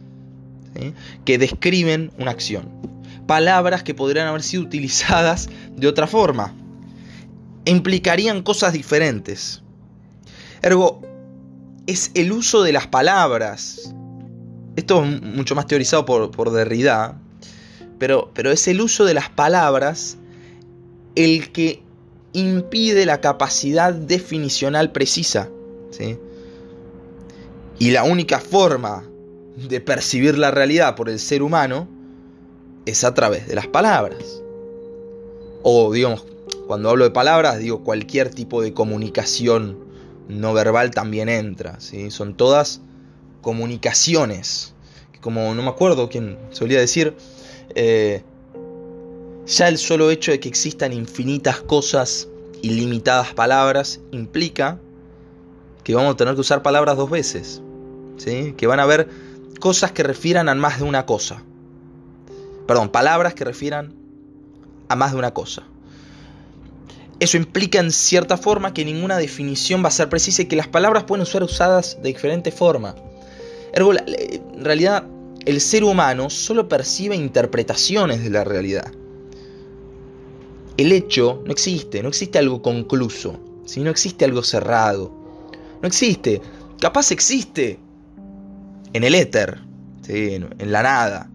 que 1.25 1.37
describen 1.37 2.11
una 2.17 2.31
acción. 2.31 2.69
Palabras 3.27 3.83
que 3.83 3.93
podrían 3.93 4.27
haber 4.27 4.43
sido 4.43 4.63
utilizadas 4.63 5.49
de 5.75 5.87
otra 5.87 6.07
forma. 6.07 6.53
Implicarían 7.65 8.43
cosas 8.43 8.73
diferentes. 8.73 9.61
Ergo, 10.61 11.01
es 11.87 12.11
el 12.13 12.31
uso 12.31 12.63
de 12.63 12.73
las 12.73 12.87
palabras. 12.87 13.93
Esto 14.75 15.03
es 15.03 15.21
mucho 15.21 15.55
más 15.55 15.67
teorizado 15.67 16.05
por, 16.05 16.31
por 16.31 16.51
Derrida, 16.51 17.19
pero, 17.99 18.31
pero 18.33 18.51
es 18.51 18.67
el 18.67 18.81
uso 18.81 19.05
de 19.05 19.13
las 19.13 19.29
palabras 19.29 20.17
el 21.15 21.51
que 21.51 21.83
impide 22.33 23.05
la 23.05 23.21
capacidad 23.21 23.93
definicional 23.93 24.91
precisa. 24.91 25.49
¿sí? 25.91 26.17
Y 27.79 27.91
la 27.91 28.03
única 28.03 28.39
forma 28.39 29.03
de 29.57 29.81
percibir 29.81 30.37
la 30.37 30.51
realidad 30.51 30.95
por 30.95 31.09
el 31.09 31.19
ser 31.19 31.43
humano 31.43 31.87
es 32.85 33.03
a 33.03 33.13
través 33.13 33.47
de 33.47 33.55
las 33.55 33.67
palabras. 33.67 34.41
O 35.63 35.91
digamos, 35.91 36.25
cuando 36.67 36.89
hablo 36.89 37.03
de 37.03 37.11
palabras, 37.11 37.59
digo 37.59 37.83
cualquier 37.83 38.29
tipo 38.29 38.61
de 38.61 38.73
comunicación 38.73 39.77
no 40.27 40.53
verbal 40.53 40.91
también 40.91 41.29
entra. 41.29 41.79
¿sí? 41.79 42.11
Son 42.11 42.35
todas 42.35 42.81
comunicaciones. 43.41 44.73
Como 45.19 45.53
no 45.53 45.61
me 45.61 45.69
acuerdo 45.69 46.09
quién 46.09 46.37
solía 46.51 46.79
decir, 46.79 47.15
eh, 47.75 48.23
ya 49.45 49.67
el 49.67 49.77
solo 49.77 50.09
hecho 50.09 50.31
de 50.31 50.39
que 50.39 50.49
existan 50.49 50.93
infinitas 50.93 51.61
cosas, 51.61 52.27
ilimitadas 52.61 53.33
palabras, 53.33 53.99
implica 54.11 54.79
que 55.83 55.93
vamos 55.95 56.13
a 56.13 56.17
tener 56.17 56.35
que 56.35 56.41
usar 56.41 56.63
palabras 56.63 56.97
dos 56.97 57.09
veces. 57.09 57.61
¿sí? 58.17 58.53
Que 58.57 58.67
van 58.67 58.79
a 58.79 58.83
haber 58.83 59.09
cosas 59.59 59.91
que 59.91 60.03
refieran 60.03 60.49
a 60.49 60.55
más 60.55 60.79
de 60.79 60.85
una 60.85 61.05
cosa. 61.05 61.43
Perdón, 62.71 62.87
palabras 62.87 63.33
que 63.33 63.43
refieran 63.43 63.93
a 64.87 64.95
más 64.95 65.11
de 65.11 65.17
una 65.17 65.33
cosa. 65.33 65.63
Eso 67.19 67.35
implica 67.35 67.81
en 67.81 67.91
cierta 67.91 68.37
forma 68.37 68.73
que 68.73 68.85
ninguna 68.85 69.17
definición 69.17 69.83
va 69.83 69.89
a 69.89 69.91
ser 69.91 70.07
precisa 70.07 70.43
y 70.43 70.45
que 70.45 70.55
las 70.55 70.69
palabras 70.69 71.03
pueden 71.03 71.25
ser 71.25 71.43
usadas 71.43 71.97
de 72.01 72.07
diferente 72.07 72.49
forma. 72.49 72.95
en 73.73 74.63
realidad, 74.63 75.03
el 75.45 75.59
ser 75.59 75.83
humano 75.83 76.29
solo 76.29 76.69
percibe 76.69 77.13
interpretaciones 77.13 78.23
de 78.23 78.29
la 78.29 78.45
realidad. 78.45 78.89
El 80.77 80.93
hecho 80.93 81.43
no 81.45 81.51
existe, 81.51 82.01
no 82.01 82.07
existe 82.07 82.39
algo 82.39 82.61
concluso, 82.61 83.37
si 83.65 83.81
no 83.81 83.89
existe 83.89 84.23
algo 84.23 84.43
cerrado. 84.43 85.11
No 85.81 85.89
existe. 85.89 86.41
Capaz 86.79 87.11
existe 87.11 87.79
en 88.93 89.03
el 89.03 89.13
éter, 89.13 89.59
en 90.07 90.71
la 90.71 90.83
nada, 90.83 91.31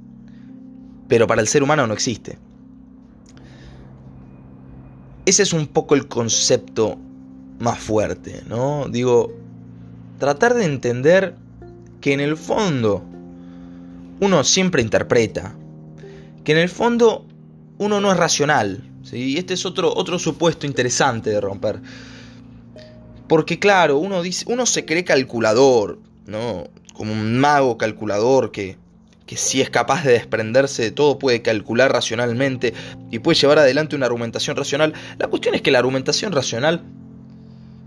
pero 1.08 1.26
para 1.26 1.40
el 1.40 1.48
ser 1.48 1.62
humano 1.62 1.86
no 1.86 1.94
existe. 1.94 2.38
Ese 5.24 5.42
es 5.42 5.52
un 5.52 5.66
poco 5.66 5.94
el 5.94 6.06
concepto 6.06 6.98
más 7.58 7.78
fuerte, 7.78 8.42
¿no? 8.46 8.86
Digo, 8.88 9.32
tratar 10.18 10.54
de 10.54 10.64
entender 10.64 11.36
que 12.00 12.12
en 12.12 12.20
el 12.20 12.36
fondo 12.36 13.02
uno 14.20 14.44
siempre 14.44 14.82
interpreta, 14.82 15.54
que 16.44 16.52
en 16.52 16.58
el 16.58 16.68
fondo 16.68 17.26
uno 17.78 18.00
no 18.00 18.12
es 18.12 18.16
racional, 18.16 18.84
¿sí? 19.02 19.36
Este 19.36 19.54
es 19.54 19.66
otro, 19.66 19.92
otro 19.94 20.18
supuesto 20.18 20.66
interesante 20.66 21.30
de 21.30 21.40
romper. 21.40 21.80
Porque 23.26 23.58
claro, 23.58 23.98
uno, 23.98 24.22
dice, 24.22 24.44
uno 24.48 24.66
se 24.66 24.84
cree 24.84 25.04
calculador, 25.04 25.98
¿no? 26.26 26.68
como 26.96 27.12
un 27.12 27.38
mago 27.38 27.76
calculador 27.76 28.50
que, 28.50 28.78
que 29.26 29.36
si 29.36 29.60
es 29.60 29.70
capaz 29.70 30.04
de 30.04 30.12
desprenderse 30.12 30.82
de 30.82 30.90
todo 30.92 31.18
puede 31.18 31.42
calcular 31.42 31.92
racionalmente 31.92 32.72
y 33.10 33.18
puede 33.18 33.38
llevar 33.38 33.58
adelante 33.58 33.96
una 33.96 34.06
argumentación 34.06 34.56
racional. 34.56 34.94
La 35.18 35.26
cuestión 35.26 35.54
es 35.56 35.62
que 35.62 35.72
la 35.72 35.80
argumentación 35.80 36.32
racional 36.32 36.82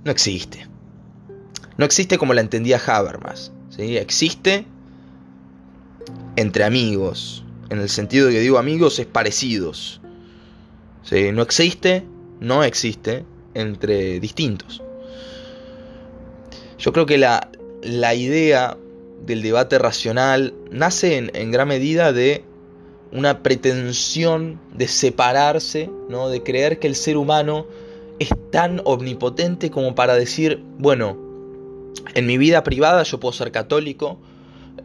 no 0.03 0.11
existe. 0.11 0.67
No 1.77 1.85
existe 1.85 2.17
como 2.17 2.33
la 2.33 2.41
entendía 2.41 2.81
Habermas. 2.85 3.53
¿sí? 3.69 3.97
Existe 3.97 4.65
entre 6.35 6.65
amigos. 6.65 7.45
En 7.69 7.79
el 7.79 7.89
sentido 7.89 8.27
de 8.27 8.33
que 8.33 8.39
digo 8.41 8.57
amigos 8.57 8.99
es 8.99 9.05
parecidos. 9.05 10.01
¿sí? 11.03 11.31
No 11.31 11.41
existe, 11.41 12.05
no 12.41 12.65
existe 12.65 13.23
entre 13.53 14.19
distintos. 14.19 14.83
Yo 16.77 16.91
creo 16.91 17.05
que 17.05 17.17
la, 17.17 17.49
la 17.81 18.13
idea 18.13 18.77
del 19.25 19.41
debate 19.41 19.77
racional 19.77 20.53
nace 20.71 21.17
en, 21.17 21.51
gran 21.51 21.67
medida 21.67 22.13
de 22.13 22.43
una 23.11 23.41
pretensión 23.41 24.59
de 24.73 24.87
separarse, 24.87 25.89
¿no? 26.09 26.29
de 26.29 26.43
creer 26.43 26.79
que 26.79 26.87
el 26.87 26.95
ser 26.95 27.17
humano 27.17 27.65
es 28.19 28.29
tan 28.51 28.81
omnipotente 28.83 29.71
como 29.71 29.95
para 29.95 30.15
decir, 30.15 30.61
bueno, 30.77 31.17
en 32.13 32.25
mi 32.25 32.37
vida 32.37 32.63
privada 32.63 33.03
yo 33.03 33.19
puedo 33.19 33.33
ser 33.33 33.51
católico, 33.51 34.17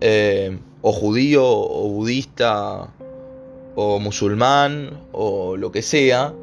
eh, 0.00 0.59
o 0.83 0.93
judío, 0.93 1.45
o 1.47 1.88
budista, 1.88 2.93
o 3.75 3.99
musulmán, 3.99 5.00
o 5.12 5.57
lo 5.57 5.73
que 5.73 5.83
sea, 5.83 6.35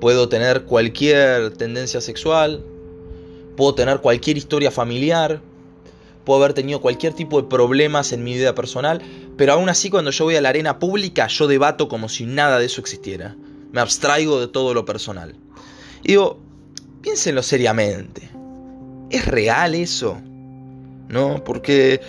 puedo 0.00 0.28
tener 0.28 0.64
cualquier 0.64 1.52
tendencia 1.56 2.00
sexual, 2.00 2.64
puedo 3.56 3.74
tener 3.74 4.00
cualquier 4.00 4.36
historia 4.36 4.70
familiar, 4.70 5.40
puedo 6.24 6.42
haber 6.42 6.54
tenido 6.54 6.80
cualquier 6.80 7.12
tipo 7.14 7.40
de 7.40 7.48
problemas 7.48 8.12
en 8.12 8.24
mi 8.24 8.34
vida 8.34 8.54
personal, 8.54 9.02
pero 9.36 9.54
aún 9.54 9.68
así 9.68 9.90
cuando 9.90 10.10
yo 10.10 10.24
voy 10.24 10.36
a 10.36 10.40
la 10.40 10.50
arena 10.50 10.78
pública 10.78 11.26
yo 11.26 11.46
debato 11.46 11.88
como 11.88 12.08
si 12.08 12.26
nada 12.26 12.58
de 12.58 12.66
eso 12.66 12.80
existiera. 12.80 13.36
Me 13.72 13.80
abstraigo 13.80 14.40
de 14.40 14.48
todo 14.48 14.74
lo 14.74 14.84
personal. 14.84 15.34
Y 16.02 16.08
digo, 16.08 16.38
piénsenlo 17.00 17.42
seriamente. 17.42 18.28
¿Es 19.10 19.26
real 19.26 19.74
eso? 19.74 20.18
¿No? 21.08 21.42
Porque 21.44 22.00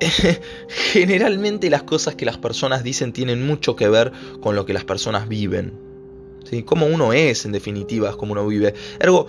generalmente 0.68 1.70
las 1.70 1.82
cosas 1.82 2.14
que 2.14 2.24
las 2.24 2.38
personas 2.38 2.82
dicen 2.82 3.12
tienen 3.12 3.46
mucho 3.46 3.76
que 3.76 3.88
ver 3.88 4.12
con 4.40 4.56
lo 4.56 4.66
que 4.66 4.72
las 4.72 4.84
personas 4.84 5.28
viven. 5.28 5.72
¿Sí? 6.44 6.62
Cómo 6.62 6.86
uno 6.86 7.12
es, 7.12 7.44
en 7.44 7.52
definitiva, 7.52 8.10
es 8.10 8.16
como 8.16 8.32
uno 8.32 8.46
vive. 8.46 8.74
Ergo, 9.00 9.26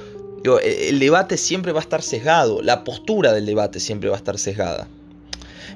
e, 0.59 0.89
el 0.89 0.99
debate 0.99 1.37
siempre 1.37 1.71
va 1.71 1.79
a 1.79 1.83
estar 1.83 2.01
sesgado, 2.01 2.61
la 2.61 2.83
postura 2.83 3.33
del 3.33 3.45
debate 3.45 3.79
siempre 3.79 4.09
va 4.09 4.15
a 4.15 4.19
estar 4.19 4.37
sesgada. 4.37 4.87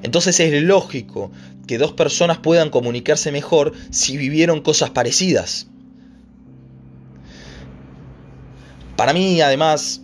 Entonces 0.02 0.38
es 0.40 0.62
lógico 0.62 1.30
que 1.66 1.78
dos 1.78 1.92
personas 1.92 2.38
puedan 2.38 2.70
comunicarse 2.70 3.30
mejor 3.30 3.72
si 3.90 4.16
vivieron 4.16 4.60
cosas 4.60 4.90
parecidas. 4.90 5.68
Para 8.96 9.12
mí, 9.12 9.40
además, 9.40 10.02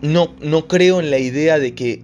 no, 0.00 0.34
no 0.40 0.68
creo 0.68 1.00
en 1.00 1.10
la 1.10 1.18
idea 1.18 1.58
de 1.58 1.74
que 1.74 2.02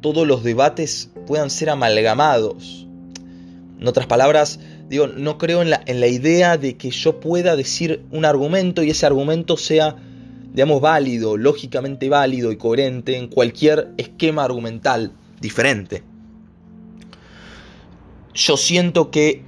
todos 0.00 0.26
los 0.26 0.44
debates 0.44 1.10
puedan 1.26 1.50
ser 1.50 1.70
amalgamados. 1.70 2.86
En 3.80 3.86
otras 3.86 4.06
palabras, 4.06 4.60
digo, 4.88 5.06
no 5.06 5.38
creo 5.38 5.62
en 5.62 5.70
la, 5.70 5.82
en 5.86 6.00
la 6.00 6.06
idea 6.06 6.56
de 6.56 6.76
que 6.76 6.90
yo 6.90 7.20
pueda 7.20 7.54
decir 7.54 8.02
un 8.10 8.24
argumento 8.24 8.82
y 8.82 8.90
ese 8.90 9.06
argumento 9.06 9.56
sea 9.56 9.96
digamos, 10.52 10.80
válido, 10.80 11.36
lógicamente 11.36 12.08
válido 12.08 12.52
y 12.52 12.56
coherente 12.56 13.16
en 13.16 13.28
cualquier 13.28 13.92
esquema 13.96 14.44
argumental 14.44 15.12
diferente. 15.40 16.02
Yo 18.34 18.56
siento 18.56 19.10
que 19.10 19.42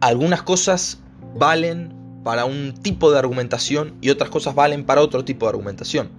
algunas 0.00 0.42
cosas 0.42 1.00
valen 1.36 1.94
para 2.24 2.46
un 2.46 2.74
tipo 2.74 3.12
de 3.12 3.18
argumentación 3.18 3.94
y 4.00 4.10
otras 4.10 4.30
cosas 4.30 4.54
valen 4.54 4.84
para 4.84 5.02
otro 5.02 5.24
tipo 5.24 5.46
de 5.46 5.50
argumentación. 5.50 6.10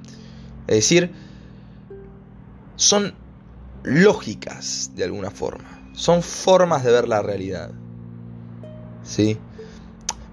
Es 0.67 0.75
decir, 0.75 1.11
son 2.75 3.15
lógicas 3.83 4.91
de 4.95 5.03
alguna 5.03 5.31
forma, 5.31 5.89
son 5.93 6.21
formas 6.21 6.83
de 6.83 6.91
ver 6.91 7.07
la 7.07 7.21
realidad. 7.21 7.71
¿Sí? 9.03 9.37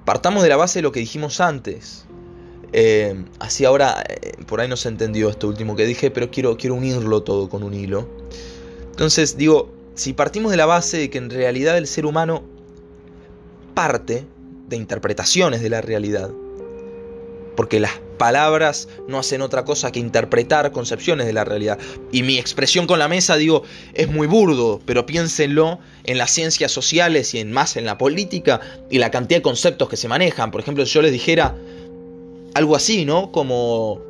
Partamos 0.05 0.43
de 0.43 0.49
la 0.49 0.57
base 0.57 0.79
de 0.79 0.83
lo 0.83 0.93
que 0.93 1.01
dijimos 1.01 1.41
antes. 1.41 2.07
Eh, 2.73 3.25
así 3.39 3.65
ahora, 3.65 4.03
eh, 4.09 4.33
por 4.47 4.61
ahí 4.61 4.69
no 4.69 4.77
se 4.77 4.89
entendió 4.89 5.29
esto 5.29 5.49
último 5.49 5.77
que 5.77 5.85
dije, 5.85 6.11
pero 6.11 6.31
quiero, 6.31 6.57
quiero 6.57 6.75
unirlo 6.75 7.23
todo 7.23 7.49
con 7.49 7.63
un 7.63 7.75
hilo. 7.75 8.09
Entonces, 8.91 9.37
digo, 9.37 9.73
si 9.95 10.13
partimos 10.13 10.51
de 10.51 10.57
la 10.57 10.67
base 10.67 10.99
de 10.99 11.11
que 11.11 11.19
en 11.19 11.31
realidad 11.31 11.77
el 11.77 11.87
ser 11.87 12.07
humano 12.07 12.45
parte 13.75 14.27
de 14.69 14.77
interpretaciones 14.77 15.63
de 15.63 15.71
la 15.71 15.81
realidad, 15.81 16.31
porque 17.57 17.81
las 17.81 17.93
palabras 18.19 18.89
no 19.09 19.19
hacen 19.19 19.43
otra 19.43 19.65
cosa 19.65 19.91
que 19.91 19.99
interpretar 19.99 20.71
concepciones 20.73 21.27
de 21.27 21.33
la 21.33 21.45
realidad. 21.45 21.79
Y 22.13 22.23
mi 22.23 22.39
expresión 22.39 22.87
con 22.87 22.99
la 22.99 23.09
mesa, 23.09 23.37
digo, 23.37 23.65
es 23.95 24.09
muy 24.09 24.27
burdo, 24.27 24.81
pero 24.87 25.07
piénsenlo 25.07 25.81
en 26.05 26.19
las 26.19 26.31
ciencias 26.31 26.73
sociales 26.73 27.35
y 27.35 27.41
en 27.41 27.53
más 27.53 27.77
en 27.77 27.85
la 27.85 27.99
política 27.99 28.61
y 28.91 28.99
la 28.99 29.11
cantidad 29.11 29.39
de 29.39 29.43
conceptos 29.43 29.89
que 29.89 29.97
se 29.97 30.09
manejan. 30.09 30.51
Por 30.51 30.61
ejemplo, 30.61 30.87
si 30.87 30.93
yo 30.93 31.03
les 31.03 31.13
dijera, 31.13 31.57
algo 32.55 32.77
así, 32.77 33.05
¿no? 33.05 33.33
Como 33.33 34.01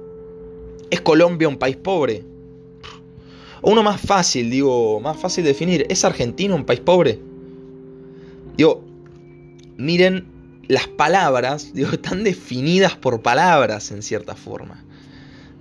¿es 0.90 1.00
Colombia 1.00 1.48
un 1.48 1.56
país 1.56 1.76
pobre? 1.76 2.24
O 3.60 3.70
uno 3.70 3.82
más 3.82 4.00
fácil, 4.00 4.50
digo, 4.50 5.00
más 5.00 5.16
fácil 5.16 5.44
de 5.44 5.50
definir, 5.50 5.86
¿es 5.88 6.04
Argentina 6.04 6.54
un 6.54 6.64
país 6.64 6.80
pobre? 6.80 7.20
Digo, 8.56 8.82
miren 9.76 10.26
las 10.68 10.88
palabras, 10.88 11.70
digo, 11.74 11.90
están 11.90 12.24
definidas 12.24 12.96
por 12.96 13.22
palabras 13.22 13.90
en 13.92 14.02
cierta 14.02 14.34
forma. 14.34 14.84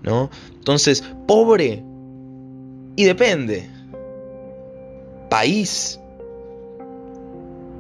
¿no? 0.03 0.29
Entonces, 0.53 1.03
pobre 1.27 1.83
y 2.95 3.03
depende. 3.03 3.69
País 5.29 5.99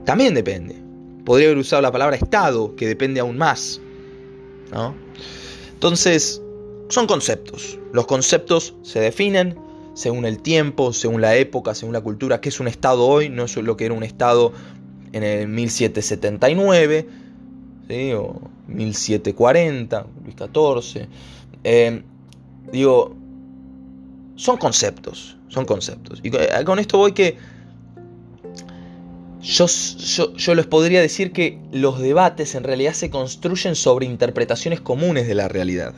también 0.05 0.33
depende. 0.33 0.75
Podría 1.25 1.47
haber 1.47 1.59
usado 1.59 1.81
la 1.81 1.91
palabra 1.91 2.15
Estado, 2.15 2.75
que 2.75 2.87
depende 2.87 3.19
aún 3.19 3.37
más. 3.37 3.81
¿No? 4.71 4.95
Entonces, 5.73 6.41
son 6.89 7.07
conceptos. 7.07 7.79
Los 7.93 8.05
conceptos 8.05 8.75
se 8.83 8.99
definen 8.99 9.57
según 9.93 10.25
el 10.25 10.41
tiempo, 10.41 10.93
según 10.93 11.21
la 11.21 11.35
época, 11.35 11.75
según 11.75 11.93
la 11.93 12.01
cultura. 12.01 12.41
¿Qué 12.41 12.49
es 12.49 12.59
un 12.59 12.67
Estado 12.67 13.05
hoy? 13.05 13.29
No 13.29 13.45
es 13.45 13.55
lo 13.57 13.77
que 13.77 13.85
era 13.85 13.93
un 13.93 14.03
Estado 14.03 14.53
en 15.11 15.23
el 15.23 15.47
1779, 15.47 17.07
¿sí? 17.89 18.13
o 18.13 18.41
1740, 18.67 20.05
Luis 20.23 20.35
XIV. 20.35 21.07
Eh, 21.63 22.03
digo, 22.71 23.15
son 24.35 24.57
conceptos, 24.57 25.37
son 25.49 25.65
conceptos. 25.65 26.19
Y 26.23 26.31
con 26.63 26.79
esto 26.79 26.97
voy 26.97 27.11
que 27.11 27.37
yo, 29.43 29.65
yo, 30.35 30.55
les 30.55 30.65
podría 30.67 31.01
decir 31.01 31.31
que 31.31 31.59
los 31.71 31.99
debates 31.99 32.55
en 32.55 32.63
realidad 32.63 32.93
se 32.93 33.09
construyen 33.09 33.75
sobre 33.75 34.05
interpretaciones 34.05 34.81
comunes 34.81 35.27
de 35.27 35.35
la 35.35 35.47
realidad. 35.47 35.93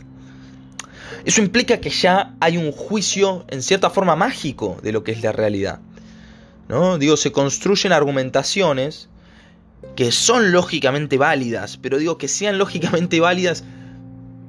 Eso 1.26 1.42
implica 1.42 1.80
que 1.80 1.90
ya 1.90 2.36
hay 2.40 2.58
un 2.58 2.72
juicio 2.72 3.46
en 3.50 3.62
cierta 3.62 3.90
forma 3.90 4.16
mágico 4.16 4.78
de 4.84 4.92
lo 4.92 5.04
que 5.04 5.12
es 5.12 5.22
la 5.22 5.32
realidad. 5.32 5.80
¿no? 6.68 6.98
Digo, 6.98 7.18
se 7.18 7.32
construyen 7.32 7.94
argumentaciones 7.94 9.10
que 9.96 10.12
son 10.12 10.52
lógicamente 10.52 11.18
válidas, 11.18 11.78
pero 11.78 11.98
digo 11.98 12.18
que 12.18 12.28
sean 12.28 12.58
lógicamente 12.58 13.20
válidas 13.20 13.64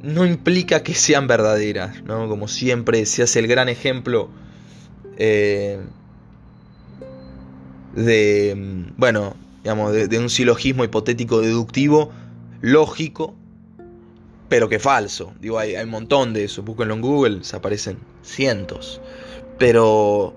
no 0.02 0.26
implica 0.26 0.82
que 0.82 0.94
sean 0.94 1.26
verdaderas, 1.26 2.02
¿no? 2.04 2.28
Como 2.28 2.46
siempre 2.46 3.06
se 3.06 3.22
hace 3.22 3.38
el 3.38 3.46
gran 3.46 3.70
ejemplo 3.70 4.28
eh, 5.16 5.80
de, 7.94 8.84
bueno, 8.96 9.34
digamos, 9.62 9.92
de, 9.92 10.18
un 10.18 10.30
silogismo 10.30 10.84
hipotético 10.84 11.40
deductivo, 11.40 12.10
lógico, 12.60 13.34
pero 14.48 14.68
que 14.68 14.78
falso. 14.78 15.32
Digo, 15.40 15.58
hay, 15.58 15.74
hay 15.74 15.84
un 15.84 15.90
montón 15.90 16.32
de 16.32 16.44
eso. 16.44 16.62
Búsquenlo 16.62 16.94
en 16.94 17.00
Google, 17.00 17.44
se 17.44 17.56
aparecen 17.56 17.98
cientos. 18.22 19.00
Pero 19.58 20.34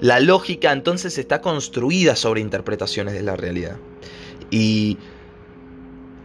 la 0.00 0.18
lógica 0.20 0.72
entonces 0.72 1.18
está 1.18 1.40
construida 1.40 2.16
sobre 2.16 2.40
interpretaciones 2.40 3.14
de 3.14 3.22
la 3.22 3.36
realidad. 3.36 3.76
Y 4.50 4.98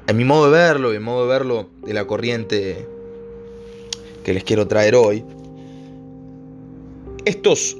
en 0.08 0.18
mi 0.18 0.24
modo 0.24 0.46
de 0.46 0.52
verlo, 0.52 0.94
y 0.94 0.98
en 0.98 1.04
modo 1.04 1.24
de 1.24 1.30
verlo 1.30 1.70
de 1.84 1.94
la 1.94 2.08
corriente 2.08 2.88
que 4.24 4.34
les 4.34 4.44
quiero 4.44 4.68
traer 4.68 4.96
hoy, 4.96 5.24
estos 7.26 7.78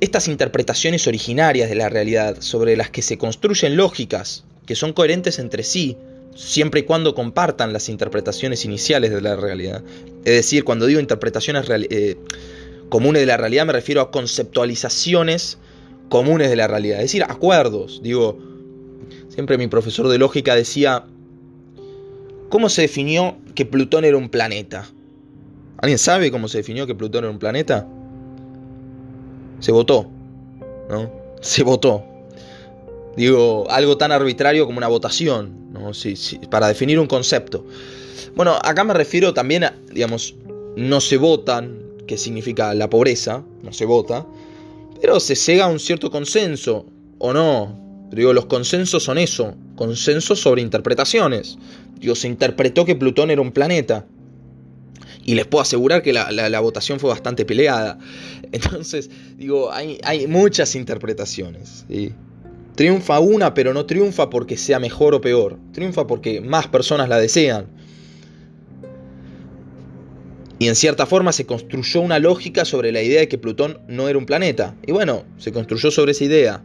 estas 0.00 0.28
interpretaciones 0.28 1.06
originarias 1.06 1.68
de 1.68 1.74
la 1.74 1.88
realidad, 1.88 2.36
sobre 2.40 2.76
las 2.76 2.90
que 2.90 3.02
se 3.02 3.18
construyen 3.18 3.76
lógicas, 3.76 4.44
que 4.66 4.74
son 4.74 4.92
coherentes 4.92 5.38
entre 5.38 5.62
sí, 5.62 5.96
siempre 6.34 6.80
y 6.80 6.82
cuando 6.84 7.14
compartan 7.14 7.72
las 7.72 7.88
interpretaciones 7.88 8.64
iniciales 8.64 9.10
de 9.10 9.20
la 9.20 9.36
realidad. 9.36 9.82
Es 10.24 10.34
decir, 10.34 10.64
cuando 10.64 10.86
digo 10.86 11.00
interpretaciones 11.00 11.66
eh, 11.68 12.16
comunes 12.88 13.20
de 13.22 13.26
la 13.26 13.36
realidad, 13.36 13.66
me 13.66 13.72
refiero 13.72 14.00
a 14.00 14.10
conceptualizaciones 14.10 15.58
comunes 16.08 16.50
de 16.50 16.56
la 16.56 16.66
realidad, 16.66 16.98
es 16.98 17.04
decir, 17.04 17.24
acuerdos. 17.24 18.00
Digo, 18.02 18.38
siempre 19.28 19.58
mi 19.58 19.68
profesor 19.68 20.08
de 20.08 20.18
lógica 20.18 20.54
decía, 20.54 21.04
¿cómo 22.48 22.68
se 22.68 22.82
definió 22.82 23.36
que 23.54 23.64
Plutón 23.64 24.04
era 24.04 24.16
un 24.16 24.28
planeta? 24.28 24.88
¿Alguien 25.78 25.98
sabe 25.98 26.30
cómo 26.30 26.48
se 26.48 26.58
definió 26.58 26.86
que 26.86 26.94
Plutón 26.94 27.24
era 27.24 27.30
un 27.30 27.38
planeta? 27.38 27.86
Se 29.64 29.72
votó, 29.72 30.06
¿no? 30.90 31.10
Se 31.40 31.62
votó. 31.62 32.04
Digo, 33.16 33.64
algo 33.70 33.96
tan 33.96 34.12
arbitrario 34.12 34.66
como 34.66 34.76
una 34.76 34.88
votación, 34.88 35.72
¿no? 35.72 35.92
Para 36.50 36.68
definir 36.68 37.00
un 37.00 37.06
concepto. 37.06 37.64
Bueno, 38.36 38.58
acá 38.62 38.84
me 38.84 38.92
refiero 38.92 39.32
también 39.32 39.64
a, 39.64 39.74
digamos, 39.90 40.34
no 40.76 41.00
se 41.00 41.16
votan, 41.16 41.78
que 42.06 42.18
significa 42.18 42.74
la 42.74 42.90
pobreza, 42.90 43.42
no 43.62 43.72
se 43.72 43.86
vota, 43.86 44.26
pero 45.00 45.18
se 45.18 45.34
llega 45.34 45.64
a 45.64 45.68
un 45.68 45.80
cierto 45.80 46.10
consenso, 46.10 46.84
o 47.18 47.32
no. 47.32 47.80
Digo, 48.10 48.34
los 48.34 48.44
consensos 48.44 49.02
son 49.02 49.16
eso, 49.16 49.54
consensos 49.76 50.40
sobre 50.40 50.60
interpretaciones. 50.60 51.56
Digo, 51.98 52.14
se 52.14 52.28
interpretó 52.28 52.84
que 52.84 52.96
Plutón 52.96 53.30
era 53.30 53.40
un 53.40 53.52
planeta. 53.52 54.04
Y 55.24 55.34
les 55.34 55.46
puedo 55.46 55.62
asegurar 55.62 56.02
que 56.02 56.12
la, 56.12 56.60
votación 56.60 57.00
fue 57.00 57.10
bastante 57.10 57.44
peleada. 57.44 57.98
Entonces, 58.52 59.10
digo, 59.36 59.72
hay, 59.72 60.26
muchas 60.28 60.74
interpretaciones. 60.74 61.86
Triunfa 62.74 63.20
una, 63.20 63.54
pero 63.54 63.72
no 63.72 63.86
triunfa 63.86 64.30
porque 64.30 64.56
sea 64.56 64.78
mejor 64.78 65.14
o 65.14 65.20
peor. 65.20 65.58
Triunfa 65.72 66.06
porque 66.06 66.40
más 66.40 66.66
personas 66.68 67.08
la 67.08 67.18
desean. 67.18 67.66
Y 70.58 70.68
en 70.68 70.74
cierta 70.74 71.06
forma 71.06 71.32
se 71.32 71.46
construyó 71.46 72.00
una 72.00 72.18
lógica 72.18 72.64
sobre 72.64 72.92
la 72.92 73.02
idea 73.02 73.20
de 73.20 73.28
que 73.28 73.38
Plutón 73.38 73.80
no 73.88 74.08
era 74.08 74.18
un 74.18 74.26
planeta. 74.26 74.76
Y 74.86 74.92
bueno, 74.92 75.24
se 75.38 75.52
construyó 75.52 75.90
sobre 75.90 76.12
esa 76.12 76.24
idea. 76.24 76.62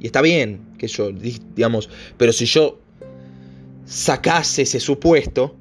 Y 0.00 0.06
está 0.06 0.20
bien, 0.20 0.60
que 0.78 0.86
yo, 0.86 1.10
digamos, 1.10 1.88
pero 2.16 2.32
si 2.32 2.44
yo 2.44 2.78
sacase 3.84 4.62
ese 4.62 4.80
supuesto, 4.80 5.56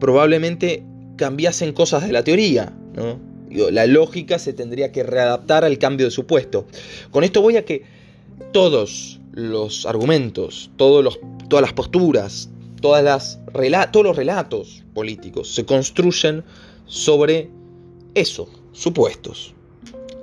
probablemente 0.00 0.82
cambiasen 1.18 1.74
cosas 1.74 2.06
de 2.06 2.12
la 2.12 2.24
teoría. 2.24 2.72
¿no? 2.96 3.28
la 3.50 3.86
lógica 3.86 4.38
se 4.38 4.52
tendría 4.52 4.92
que 4.92 5.02
readaptar 5.02 5.64
al 5.64 5.78
cambio 5.78 6.06
de 6.06 6.10
supuesto. 6.10 6.66
Con 7.10 7.24
esto 7.24 7.42
voy 7.42 7.56
a 7.56 7.64
que 7.64 7.82
todos 8.52 9.20
los 9.32 9.86
argumentos, 9.86 10.70
todos 10.76 11.04
los, 11.04 11.18
todas 11.48 11.62
las 11.62 11.72
posturas, 11.72 12.50
todas 12.80 13.04
las, 13.04 13.40
todos 13.90 14.06
los 14.06 14.16
relatos 14.16 14.84
políticos 14.94 15.54
se 15.54 15.64
construyen 15.64 16.44
sobre 16.86 17.50
eso, 18.14 18.48
supuestos. 18.72 19.54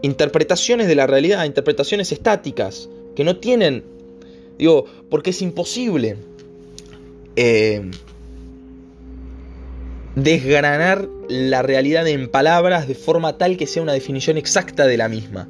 Interpretaciones 0.02 0.88
de 0.88 0.96
la 0.96 1.08
realidad, 1.08 1.46
interpretaciones 1.46 2.12
estáticas, 2.12 2.90
que 3.16 3.24
no 3.24 3.38
tienen, 3.38 3.84
digo, 4.58 4.86
porque 5.10 5.32
es 5.32 5.42
imposible 5.42 6.18
eh, 7.36 7.90
desgranar 10.16 11.08
la 11.28 11.62
realidad 11.62 12.08
en 12.08 12.30
palabras 12.30 12.88
de 12.88 12.96
forma 12.96 13.38
tal 13.38 13.58
que 13.58 13.68
sea 13.68 13.84
una 13.84 13.94
definición 13.94 14.38
exacta 14.38 14.86
de 14.88 14.98
la 14.98 15.10
misma. 15.10 15.48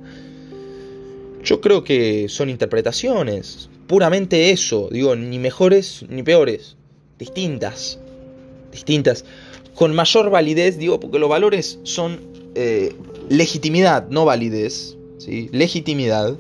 Yo 1.44 1.62
creo 1.62 1.84
que 1.84 2.28
son 2.28 2.50
interpretaciones, 2.50 3.70
puramente 3.88 4.50
eso, 4.50 4.90
digo, 4.92 5.16
ni 5.16 5.38
mejores 5.38 6.04
ni 6.10 6.24
peores, 6.24 6.76
distintas, 7.20 8.00
distintas, 8.72 9.26
con 9.76 9.94
mayor 9.94 10.32
validez, 10.32 10.78
digo, 10.78 11.00
porque 11.00 11.20
los 11.20 11.30
valores 11.30 11.80
son 11.84 12.20
eh, 12.56 12.96
legitimidad, 13.30 14.10
no 14.10 14.26
validez, 14.26 14.98
¿sí? 15.20 15.50
legitimidad, 15.52 16.36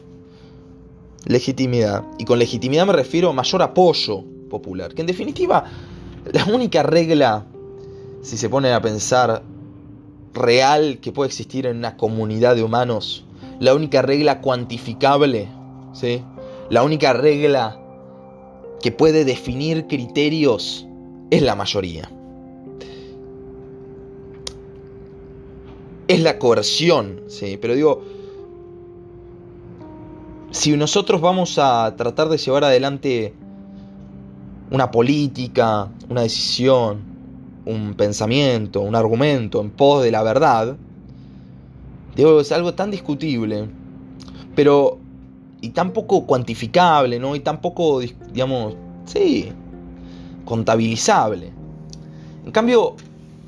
legitimidad, 1.28 2.04
y 2.18 2.26
con 2.26 2.40
legitimidad 2.40 2.88
me 2.88 2.94
refiero 2.94 3.30
a 3.30 3.34
mayor 3.34 3.62
apoyo 3.62 4.24
popular, 4.50 4.96
que 4.96 5.02
en 5.02 5.08
definitiva 5.08 5.66
la 6.32 6.46
única 6.46 6.82
regla 6.82 7.46
si 8.26 8.38
se 8.38 8.50
pone 8.50 8.74
a 8.74 8.82
pensar 8.82 9.44
real 10.34 10.98
que 11.00 11.12
puede 11.12 11.28
existir 11.28 11.68
en 11.68 11.78
una 11.78 11.96
comunidad 11.96 12.56
de 12.56 12.64
humanos, 12.64 13.24
la 13.60 13.76
única 13.76 14.02
regla 14.02 14.42
cuantificable, 14.42 15.48
¿sí? 15.94 16.24
la 16.72 16.82
única 16.82 17.14
regla 17.14 17.80
que 18.82 18.92
puede 18.92 19.26
definir 19.26 19.86
criterios 19.86 20.88
es 21.30 21.44
la 21.44 21.54
mayoría. 21.54 22.10
Es 26.08 26.20
la 26.20 26.40
coerción, 26.40 27.22
¿sí? 27.28 27.60
pero 27.62 27.76
digo, 27.76 28.02
si 30.50 30.76
nosotros 30.76 31.22
vamos 31.22 31.60
a 31.60 31.94
tratar 31.96 32.30
de 32.30 32.40
llevar 32.40 32.64
adelante 32.64 33.36
una 34.72 34.90
política, 34.90 35.90
una 36.10 36.24
decisión, 36.24 37.15
un 37.66 37.96
pensamiento, 37.96 38.82
un 38.82 38.96
argumento 38.96 39.62
en 39.62 39.72
pos 39.72 40.04
de 40.04 40.12
la 40.12 40.24
verdad, 40.24 40.76
digo, 42.16 42.40
es 42.40 42.52
algo 42.52 42.74
tan 42.74 42.92
discutible, 42.92 43.68
pero 44.56 45.00
y 45.62 45.70
tan 45.70 45.92
poco 45.92 46.26
cuantificable, 46.26 47.20
¿no? 47.20 47.36
Y 47.36 47.40
tan 47.40 47.60
poco, 47.60 48.00
digamos, 48.00 48.76
sí, 49.06 49.50
contabilizable. 50.46 51.52
En 52.46 52.52
cambio, 52.52 52.96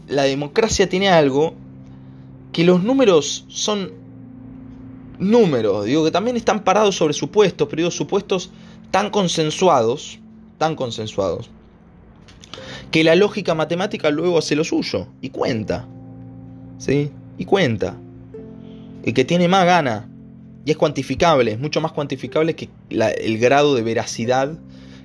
la 0.08 0.24
democracia 0.24 0.90
tiene 0.90 1.10
algo 1.10 1.54
que 2.52 2.64
los 2.64 2.84
números 2.84 3.46
son 3.50 3.92
números, 5.20 5.86
digo 5.86 6.04
que 6.04 6.12
también 6.12 6.38
están 6.38 6.64
parados 6.64 6.96
sobre 6.96 7.14
supuestos, 7.14 7.68
pero 7.70 7.82
digo 7.82 7.92
supuestos 7.92 8.52
tan 8.92 9.10
consensuados, 9.10 10.20
tan 10.58 10.76
consensuados, 10.76 11.50
que 12.98 13.04
la 13.04 13.14
lógica 13.14 13.54
matemática 13.54 14.10
luego 14.10 14.40
hace 14.40 14.56
lo 14.56 14.64
suyo 14.64 15.06
y 15.22 15.30
cuenta. 15.30 15.88
¿sí? 16.80 17.12
Y 17.38 17.46
cuenta. 17.46 17.96
El 19.04 19.14
que 19.14 19.24
tiene 19.24 19.48
más 19.48 19.68
gana. 19.68 20.10
Y 20.66 20.72
es 20.72 20.78
cuantificable, 20.78 21.52
es 21.52 21.60
mucho 21.60 21.80
más 21.80 21.92
cuantificable 21.92 22.56
que 22.56 22.70
el 22.90 23.38
grado 23.38 23.76
de 23.76 23.84
veracidad 23.84 24.58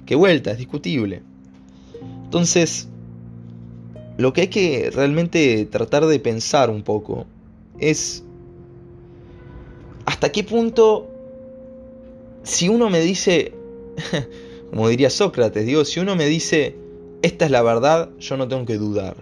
que 0.06 0.14
vuelta, 0.14 0.52
es 0.52 0.56
discutible. 0.56 1.20
Entonces, 2.24 2.88
lo 4.16 4.32
que 4.32 4.40
hay 4.40 4.48
que 4.48 4.90
realmente 4.90 5.66
tratar 5.66 6.06
de 6.06 6.18
pensar 6.18 6.70
un 6.70 6.84
poco 6.84 7.26
es 7.78 8.24
hasta 10.06 10.32
qué 10.32 10.44
punto, 10.44 11.10
si 12.42 12.70
uno 12.70 12.88
me 12.88 13.00
dice, 13.00 13.52
como 14.70 14.88
diría 14.88 15.10
Sócrates, 15.10 15.66
digo, 15.66 15.84
si 15.84 16.00
uno 16.00 16.16
me 16.16 16.24
dice, 16.24 16.80
esta 17.22 17.44
es 17.44 17.50
la 17.50 17.62
verdad, 17.62 18.10
yo 18.18 18.36
no 18.36 18.48
tengo 18.48 18.66
que 18.66 18.76
dudar. 18.76 19.16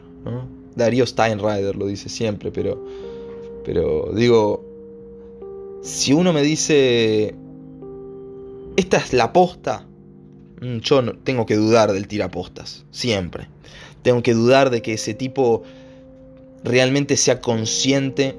Darío 0.74 1.06
Steinrider 1.06 1.76
lo 1.76 1.86
dice 1.86 2.08
siempre, 2.08 2.50
pero, 2.50 2.82
pero 3.64 4.10
digo, 4.14 4.64
si 5.82 6.12
uno 6.12 6.32
me 6.32 6.42
dice, 6.42 7.34
esta 8.76 8.96
es 8.96 9.12
la 9.12 9.32
posta, 9.32 9.86
mm, 10.60 10.78
yo 10.78 11.02
no, 11.02 11.12
tengo 11.18 11.46
que 11.46 11.56
dudar 11.56 11.92
del 11.92 12.08
tirapostas, 12.08 12.84
siempre. 12.90 13.48
Tengo 14.02 14.22
que 14.22 14.34
dudar 14.34 14.70
de 14.70 14.80
que 14.82 14.94
ese 14.94 15.14
tipo 15.14 15.62
realmente 16.64 17.16
sea 17.16 17.40
consciente 17.40 18.36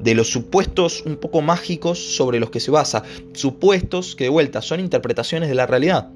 de 0.00 0.14
los 0.14 0.28
supuestos 0.28 1.02
un 1.06 1.16
poco 1.16 1.42
mágicos 1.42 1.98
sobre 1.98 2.40
los 2.40 2.50
que 2.50 2.60
se 2.60 2.70
basa. 2.70 3.02
Supuestos 3.32 4.16
que 4.16 4.24
de 4.24 4.30
vuelta 4.30 4.60
son 4.60 4.80
interpretaciones 4.80 5.48
de 5.48 5.54
la 5.54 5.66
realidad. 5.66 6.10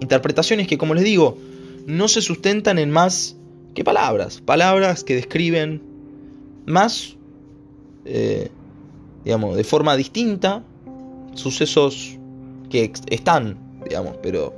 Interpretaciones 0.00 0.68
que, 0.68 0.78
como 0.78 0.94
les 0.94 1.04
digo, 1.04 1.38
no 1.86 2.08
se 2.08 2.22
sustentan 2.22 2.78
en 2.78 2.90
más 2.90 3.36
que 3.74 3.84
palabras. 3.84 4.40
Palabras 4.40 5.04
que 5.04 5.14
describen 5.14 5.82
más, 6.66 7.16
eh, 8.04 8.50
digamos, 9.24 9.56
de 9.56 9.64
forma 9.64 9.96
distinta 9.96 10.62
sucesos 11.34 12.18
que 12.70 12.92
están, 13.08 13.58
digamos, 13.84 14.16
pero 14.22 14.54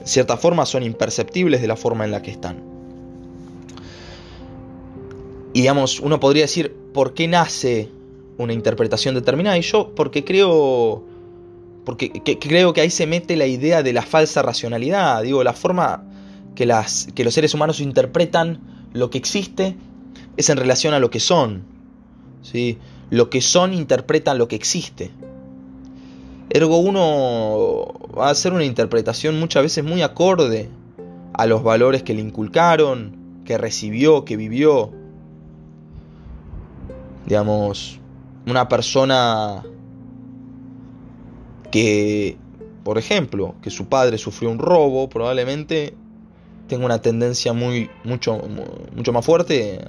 en 0.00 0.06
cierta 0.06 0.36
forma 0.36 0.66
son 0.66 0.82
imperceptibles 0.82 1.60
de 1.60 1.68
la 1.68 1.76
forma 1.76 2.04
en 2.04 2.10
la 2.10 2.22
que 2.22 2.30
están. 2.30 2.62
Y 5.52 5.62
digamos, 5.62 6.00
uno 6.00 6.20
podría 6.20 6.44
decir, 6.44 6.74
¿por 6.94 7.14
qué 7.14 7.26
nace 7.26 7.88
una 8.38 8.52
interpretación 8.52 9.14
determinada? 9.14 9.58
Y 9.58 9.62
yo, 9.62 9.92
porque 9.94 10.24
creo, 10.24 11.02
porque 11.84 12.10
creo 12.38 12.72
que 12.72 12.82
ahí 12.82 12.90
se 12.90 13.06
mete 13.06 13.36
la 13.36 13.46
idea 13.46 13.82
de 13.82 13.92
la 13.92 14.02
falsa 14.02 14.42
racionalidad, 14.42 15.22
digo, 15.22 15.42
la 15.42 15.52
forma 15.52 16.09
que, 16.54 16.66
las, 16.66 17.08
que 17.14 17.24
los 17.24 17.34
seres 17.34 17.54
humanos 17.54 17.80
interpretan 17.80 18.60
lo 18.92 19.10
que 19.10 19.18
existe 19.18 19.76
es 20.36 20.50
en 20.50 20.56
relación 20.56 20.94
a 20.94 20.98
lo 20.98 21.10
que 21.10 21.20
son. 21.20 21.62
¿sí? 22.42 22.78
Lo 23.10 23.30
que 23.30 23.40
son 23.40 23.72
interpretan 23.74 24.38
lo 24.38 24.48
que 24.48 24.56
existe. 24.56 25.10
Ergo 26.50 26.78
uno 26.78 27.92
va 28.16 28.28
a 28.28 28.30
hacer 28.30 28.52
una 28.52 28.64
interpretación 28.64 29.38
muchas 29.38 29.62
veces 29.62 29.84
muy 29.84 30.02
acorde 30.02 30.68
a 31.32 31.46
los 31.46 31.62
valores 31.62 32.02
que 32.02 32.14
le 32.14 32.20
inculcaron, 32.20 33.42
que 33.44 33.56
recibió, 33.56 34.24
que 34.24 34.36
vivió. 34.36 34.90
Digamos, 37.26 38.00
una 38.46 38.68
persona 38.68 39.62
que, 41.70 42.36
por 42.82 42.98
ejemplo, 42.98 43.54
que 43.62 43.70
su 43.70 43.86
padre 43.86 44.18
sufrió 44.18 44.50
un 44.50 44.58
robo, 44.58 45.08
probablemente 45.08 45.94
tengo 46.70 46.86
una 46.86 47.02
tendencia 47.02 47.52
muy, 47.52 47.90
mucho, 48.04 48.40
mucho 48.94 49.12
más 49.12 49.26
fuerte 49.26 49.80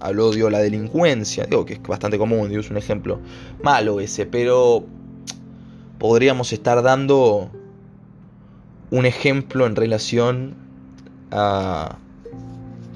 al 0.00 0.18
odio 0.18 0.48
a 0.48 0.50
la 0.50 0.58
delincuencia. 0.58 1.44
Digo 1.44 1.64
que 1.64 1.74
es 1.74 1.82
bastante 1.82 2.18
común, 2.18 2.48
digo, 2.48 2.60
es 2.60 2.70
un 2.70 2.76
ejemplo 2.76 3.20
malo 3.62 4.00
ese, 4.00 4.26
pero 4.26 4.84
podríamos 6.00 6.52
estar 6.52 6.82
dando 6.82 7.50
un 8.90 9.06
ejemplo 9.06 9.64
en 9.66 9.76
relación 9.76 10.56
a, 11.30 11.98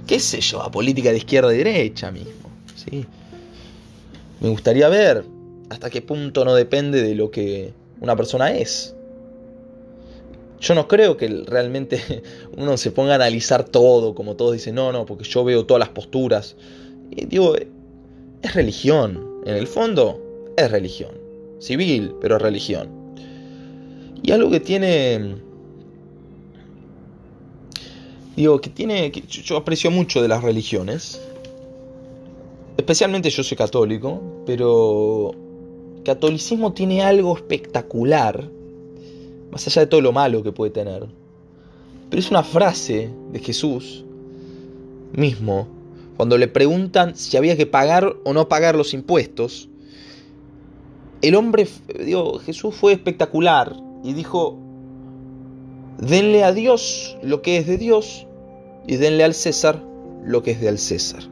qué 0.08 0.18
sé 0.18 0.40
yo, 0.40 0.60
a 0.60 0.72
política 0.72 1.10
de 1.10 1.18
izquierda 1.18 1.54
y 1.54 1.58
derecha 1.58 2.10
mismo. 2.10 2.50
¿sí? 2.74 3.06
Me 4.40 4.48
gustaría 4.48 4.88
ver 4.88 5.24
hasta 5.70 5.90
qué 5.90 6.02
punto 6.02 6.44
no 6.44 6.56
depende 6.56 7.00
de 7.02 7.14
lo 7.14 7.30
que 7.30 7.72
una 8.00 8.16
persona 8.16 8.50
es. 8.50 8.96
Yo 10.62 10.76
no 10.76 10.86
creo 10.86 11.16
que 11.16 11.26
realmente 11.28 12.00
uno 12.56 12.76
se 12.76 12.92
ponga 12.92 13.12
a 13.12 13.16
analizar 13.16 13.64
todo, 13.64 14.14
como 14.14 14.36
todos 14.36 14.52
dicen, 14.52 14.76
no, 14.76 14.92
no, 14.92 15.04
porque 15.04 15.24
yo 15.24 15.44
veo 15.44 15.66
todas 15.66 15.80
las 15.80 15.88
posturas. 15.88 16.56
Y 17.10 17.26
digo, 17.26 17.56
es 17.56 18.54
religión, 18.54 19.42
en 19.44 19.56
el 19.56 19.66
fondo 19.66 20.52
es 20.56 20.70
religión. 20.70 21.10
Civil, 21.58 22.14
pero 22.20 22.36
es 22.36 22.42
religión. 22.42 22.88
Y 24.22 24.30
algo 24.30 24.50
que 24.50 24.60
tiene... 24.60 25.36
Digo, 28.36 28.60
que 28.60 28.70
tiene... 28.70 29.10
Que 29.10 29.22
yo 29.22 29.56
aprecio 29.56 29.90
mucho 29.90 30.22
de 30.22 30.28
las 30.28 30.42
religiones. 30.42 31.20
Especialmente 32.76 33.30
yo 33.30 33.42
soy 33.42 33.56
católico, 33.56 34.22
pero... 34.46 35.34
Catolicismo 36.04 36.72
tiene 36.72 37.02
algo 37.02 37.36
espectacular 37.36 38.48
más 39.52 39.66
allá 39.66 39.82
de 39.82 39.86
todo 39.86 40.00
lo 40.00 40.12
malo 40.12 40.42
que 40.42 40.50
puede 40.50 40.72
tener. 40.72 41.06
Pero 42.10 42.20
es 42.20 42.30
una 42.30 42.42
frase 42.42 43.10
de 43.30 43.38
Jesús 43.38 44.04
mismo, 45.12 45.68
cuando 46.16 46.38
le 46.38 46.48
preguntan 46.48 47.16
si 47.16 47.36
había 47.36 47.56
que 47.56 47.66
pagar 47.66 48.16
o 48.24 48.32
no 48.32 48.48
pagar 48.48 48.74
los 48.74 48.94
impuestos, 48.94 49.68
el 51.20 51.34
hombre, 51.34 51.68
digo, 52.04 52.38
Jesús 52.38 52.74
fue 52.74 52.92
espectacular 52.94 53.76
y 54.02 54.14
dijo, 54.14 54.58
denle 55.98 56.44
a 56.44 56.52
Dios 56.52 57.16
lo 57.22 57.42
que 57.42 57.58
es 57.58 57.66
de 57.66 57.78
Dios 57.78 58.26
y 58.86 58.96
denle 58.96 59.22
al 59.22 59.34
César 59.34 59.82
lo 60.24 60.42
que 60.42 60.52
es 60.52 60.60
del 60.60 60.78
César. 60.78 61.22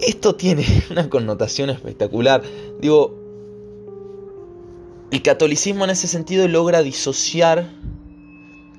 Esto 0.00 0.34
tiene 0.34 0.64
una 0.90 1.08
connotación 1.08 1.70
espectacular. 1.70 2.42
Digo, 2.80 3.23
el 5.10 5.22
catolicismo 5.22 5.84
en 5.84 5.90
ese 5.90 6.08
sentido 6.08 6.48
logra 6.48 6.82
disociar 6.82 7.68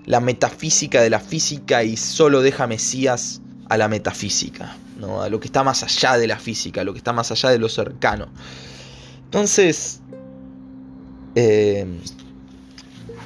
la 0.05 0.19
metafísica 0.19 1.01
de 1.01 1.09
la 1.09 1.19
física 1.19 1.83
y 1.83 1.97
solo 1.97 2.41
deja 2.41 2.67
Mesías 2.67 3.41
a 3.69 3.77
la 3.77 3.87
metafísica, 3.87 4.75
¿no? 4.99 5.21
a 5.21 5.29
lo 5.29 5.39
que 5.39 5.47
está 5.47 5.63
más 5.63 5.83
allá 5.83 6.17
de 6.17 6.27
la 6.27 6.37
física, 6.37 6.81
a 6.81 6.83
lo 6.83 6.93
que 6.93 6.99
está 6.99 7.13
más 7.13 7.31
allá 7.31 7.49
de 7.49 7.57
lo 7.57 7.69
cercano. 7.69 8.27
Entonces, 9.23 10.01
eh, 11.33 11.85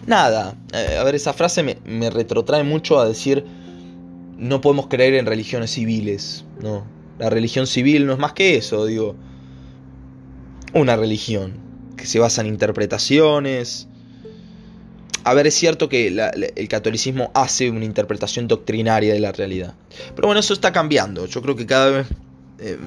nada, 0.08 0.56
eh, 0.74 0.98
a 0.98 1.04
ver, 1.04 1.16
esa 1.16 1.34
frase 1.34 1.64
me, 1.64 1.78
me, 1.86 2.10
retrotrae 2.10 2.64
mucho 2.64 3.00
a 3.00 3.08
decir, 3.08 3.46
no 4.38 4.62
podemos 4.62 4.88
creer 4.88 5.16
en 5.16 5.26
religiones 5.26 5.72
civiles, 5.72 6.46
¿no? 6.62 6.86
La 7.20 7.30
religión 7.30 7.68
civil 7.68 8.08
no 8.08 8.14
es 8.14 8.20
más 8.20 8.32
que 8.32 8.56
eso, 8.56 8.86
digo, 8.86 9.16
una 10.74 10.96
religión, 10.96 11.69
que 12.00 12.08
se 12.08 12.20
basa 12.20 12.42
en 12.42 12.48
interpretaciones. 12.48 13.88
A 15.24 15.34
ver, 15.34 15.48
es 15.48 15.54
cierto 15.54 15.90
que 15.90 16.08
el 16.08 16.68
catolicismo 16.70 17.30
hace 17.34 17.70
una 17.70 17.86
interpretación 17.86 18.48
doctrinaria 18.48 19.14
de 19.14 19.20
la 19.20 19.32
realidad. 19.32 19.76
Pero 20.16 20.28
bueno, 20.28 20.40
eso 20.40 20.54
está 20.54 20.72
cambiando. 20.72 21.26
Yo 21.26 21.42
creo 21.42 21.56
que 21.56 21.66
cada 21.66 21.90
vez 21.90 22.08
eh, 22.60 22.78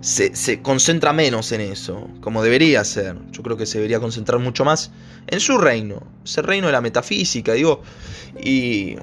se, 0.00 0.62
concentra 0.62 1.12
menos 1.12 1.50
en 1.52 1.62
eso, 1.62 2.08
como 2.20 2.42
debería 2.42 2.84
ser. 2.84 3.16
Yo 3.32 3.42
creo 3.42 3.56
que 3.56 3.66
se 3.66 3.78
debería 3.78 4.00
concentrar 4.00 4.38
mucho 4.38 4.64
más 4.64 4.90
en 5.26 5.40
su 5.40 5.58
reino, 5.58 6.02
ese 6.24 6.42
reino 6.42 6.66
de 6.66 6.72
la 6.72 6.80
metafísica, 6.80 7.54
digo. 7.54 7.82
Y. 8.42 8.96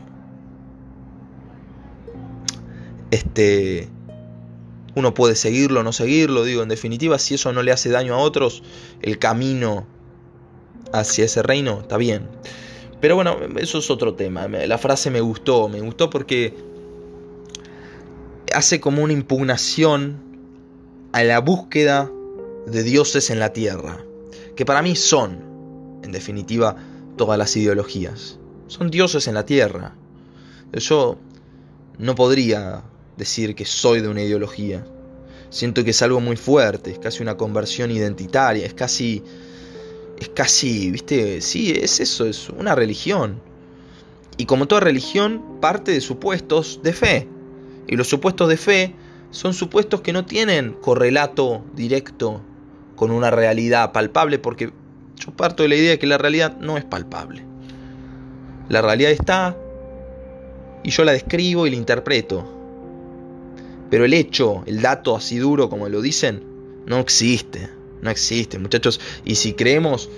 Este 3.11 3.87
uno 4.95 5.13
puede 5.13 5.35
seguirlo 5.35 5.81
o 5.81 5.83
no 5.83 5.91
seguirlo, 5.91 6.43
digo, 6.43 6.63
en 6.63 6.69
definitiva, 6.69 7.19
si 7.19 7.35
eso 7.35 7.51
no 7.51 7.61
le 7.61 7.71
hace 7.71 7.89
daño 7.89 8.15
a 8.15 8.19
otros, 8.19 8.63
el 9.01 9.19
camino 9.19 9.85
hacia 10.93 11.25
ese 11.25 11.43
reino 11.43 11.81
está 11.81 11.97
bien. 11.97 12.29
Pero 13.01 13.15
bueno, 13.15 13.37
eso 13.57 13.79
es 13.79 13.91
otro 13.91 14.15
tema. 14.15 14.47
La 14.47 14.77
frase 14.77 15.11
me 15.11 15.21
gustó, 15.21 15.67
me 15.67 15.81
gustó 15.81 16.09
porque 16.09 16.55
hace 18.53 18.79
como 18.79 19.03
una 19.03 19.13
impugnación 19.13 20.23
a 21.11 21.23
la 21.23 21.39
búsqueda 21.39 22.09
de 22.65 22.83
dioses 22.83 23.29
en 23.29 23.39
la 23.39 23.53
tierra, 23.53 24.03
que 24.55 24.65
para 24.65 24.81
mí 24.81 24.95
son, 24.95 25.99
en 26.03 26.11
definitiva, 26.11 26.77
todas 27.17 27.37
las 27.37 27.55
ideologías. 27.55 28.39
Son 28.67 28.89
dioses 28.89 29.27
en 29.27 29.33
la 29.33 29.45
tierra. 29.45 29.93
Yo 30.73 31.17
no 31.97 32.15
podría 32.15 32.83
decir 33.17 33.55
que 33.55 33.65
soy 33.65 34.01
de 34.01 34.07
una 34.07 34.21
ideología. 34.21 34.85
Siento 35.49 35.83
que 35.83 35.91
es 35.91 36.01
algo 36.01 36.19
muy 36.19 36.35
fuerte, 36.35 36.91
es 36.91 36.99
casi 36.99 37.23
una 37.23 37.37
conversión 37.37 37.91
identitaria, 37.91 38.65
es 38.65 38.73
casi 38.73 39.23
es 40.17 40.29
casi, 40.29 40.91
¿viste? 40.91 41.41
Sí, 41.41 41.71
es 41.71 41.99
eso, 41.99 42.25
es 42.25 42.49
una 42.49 42.75
religión. 42.75 43.41
Y 44.37 44.45
como 44.45 44.67
toda 44.67 44.81
religión, 44.81 45.59
parte 45.61 45.91
de 45.91 46.01
supuestos 46.01 46.81
de 46.83 46.93
fe. 46.93 47.27
Y 47.87 47.95
los 47.95 48.07
supuestos 48.07 48.49
de 48.49 48.57
fe 48.57 48.95
son 49.31 49.53
supuestos 49.53 50.01
que 50.01 50.13
no 50.13 50.25
tienen 50.25 50.73
correlato 50.73 51.63
directo 51.75 52.41
con 52.95 53.11
una 53.11 53.31
realidad 53.31 53.91
palpable, 53.91 54.39
porque 54.39 54.71
yo 55.17 55.31
parto 55.35 55.63
de 55.63 55.69
la 55.69 55.75
idea 55.75 55.91
de 55.91 55.99
que 55.99 56.07
la 56.07 56.17
realidad 56.17 56.57
no 56.59 56.77
es 56.77 56.85
palpable. 56.85 57.43
La 58.69 58.81
realidad 58.81 59.11
está 59.11 59.57
y 60.83 60.91
yo 60.91 61.03
la 61.03 61.11
describo 61.11 61.67
y 61.67 61.71
la 61.71 61.75
interpreto. 61.75 62.54
Pero 63.89 64.05
el 64.05 64.13
hecho, 64.13 64.63
el 64.65 64.81
dato 64.81 65.15
así 65.15 65.37
duro 65.37 65.69
como 65.69 65.89
lo 65.89 66.01
dicen, 66.01 66.43
no 66.85 66.99
existe. 66.99 67.69
No 68.01 68.11
existe, 68.11 68.59
muchachos. 68.59 68.99
Y 69.23 69.35
si 69.35 69.53
creemos 69.53 70.09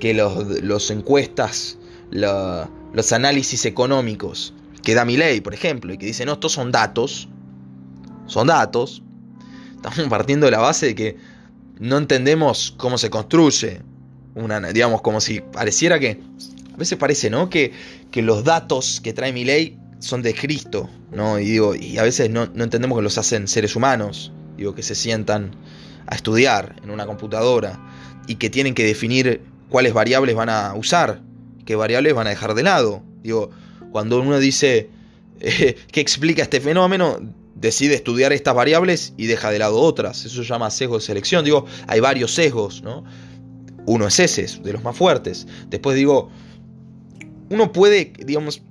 que 0.00 0.14
los, 0.14 0.90
encuestas, 0.90 1.78
los 2.10 3.12
análisis 3.12 3.64
económicos 3.66 4.54
que 4.82 4.94
da 4.94 5.04
mi 5.04 5.16
ley, 5.16 5.40
por 5.40 5.54
ejemplo, 5.54 5.92
y 5.92 5.98
que 5.98 6.06
dice, 6.06 6.24
no, 6.24 6.34
estos 6.34 6.52
son 6.52 6.72
datos, 6.72 7.28
son 8.26 8.46
datos, 8.46 9.02
estamos 9.74 10.08
partiendo 10.08 10.46
de 10.46 10.52
la 10.52 10.58
base 10.58 10.86
de 10.86 10.94
que 10.94 11.16
no 11.78 11.98
entendemos 11.98 12.74
cómo 12.76 12.98
se 12.98 13.10
construye 13.10 13.82
una, 14.34 14.60
digamos, 14.60 15.02
como 15.02 15.20
si 15.20 15.40
pareciera 15.40 15.98
que, 15.98 16.20
a 16.72 16.76
veces 16.76 16.98
parece, 16.98 17.30
¿no? 17.30 17.50
Que, 17.50 17.72
que 18.10 18.22
los 18.22 18.44
datos 18.44 19.00
que 19.02 19.12
trae 19.12 19.32
mi 19.32 19.44
ley 19.44 19.78
son 20.04 20.20
de 20.20 20.34
Cristo, 20.34 20.90
¿no? 21.12 21.38
Y 21.38 21.46
digo, 21.46 21.74
y 21.74 21.96
a 21.96 22.02
veces 22.02 22.28
no, 22.28 22.46
no 22.52 22.62
entendemos 22.62 22.98
que 22.98 23.02
los 23.02 23.16
hacen 23.16 23.48
seres 23.48 23.74
humanos, 23.74 24.32
digo, 24.54 24.74
que 24.74 24.82
se 24.82 24.94
sientan 24.94 25.56
a 26.06 26.14
estudiar 26.14 26.76
en 26.84 26.90
una 26.90 27.06
computadora 27.06 27.80
y 28.26 28.34
que 28.34 28.50
tienen 28.50 28.74
que 28.74 28.84
definir 28.84 29.40
cuáles 29.70 29.94
variables 29.94 30.34
van 30.34 30.50
a 30.50 30.74
usar, 30.74 31.22
qué 31.64 31.74
variables 31.74 32.12
van 32.12 32.26
a 32.26 32.30
dejar 32.30 32.52
de 32.52 32.62
lado. 32.62 33.02
Digo, 33.22 33.50
cuando 33.92 34.20
uno 34.20 34.38
dice 34.38 34.90
eh, 35.40 35.76
qué 35.90 36.00
explica 36.00 36.42
este 36.42 36.60
fenómeno, 36.60 37.18
decide 37.54 37.94
estudiar 37.94 38.34
estas 38.34 38.54
variables 38.54 39.14
y 39.16 39.24
deja 39.24 39.50
de 39.50 39.58
lado 39.58 39.80
otras. 39.80 40.26
Eso 40.26 40.42
se 40.42 40.48
llama 40.48 40.70
sesgo 40.70 40.96
de 40.96 41.00
selección. 41.00 41.46
Digo, 41.46 41.64
hay 41.86 42.00
varios 42.00 42.34
sesgos, 42.34 42.82
¿no? 42.82 43.04
Uno 43.86 44.06
es 44.06 44.20
ese, 44.20 44.60
de 44.60 44.72
los 44.74 44.82
más 44.82 44.94
fuertes. 44.94 45.46
Después 45.70 45.96
digo, 45.96 46.28
uno 47.48 47.72
puede, 47.72 48.12
digamos, 48.18 48.62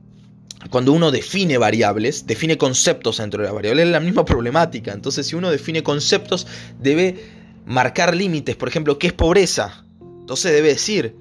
cuando 0.69 0.93
uno 0.93 1.12
define 1.12 1.58
variables, 1.58 2.26
define 2.26 2.58
conceptos 2.58 3.17
dentro 3.17 3.41
de 3.41 3.47
la 3.47 3.54
variable, 3.54 3.84
es 3.84 3.89
la 3.89 3.99
misma 3.99 4.26
problemática. 4.26 4.91
Entonces, 4.93 5.28
si 5.28 5.36
uno 5.36 5.52
define 5.52 5.84
conceptos, 5.84 6.47
debe 6.80 7.17
marcar 7.65 8.15
límites. 8.15 8.56
Por 8.56 8.69
ejemplo, 8.69 8.97
¿qué 8.97 9.08
es 9.08 9.13
pobreza? 9.13 9.86
Entonces 9.99 10.54
debe 10.54 10.69
decir, 10.69 11.15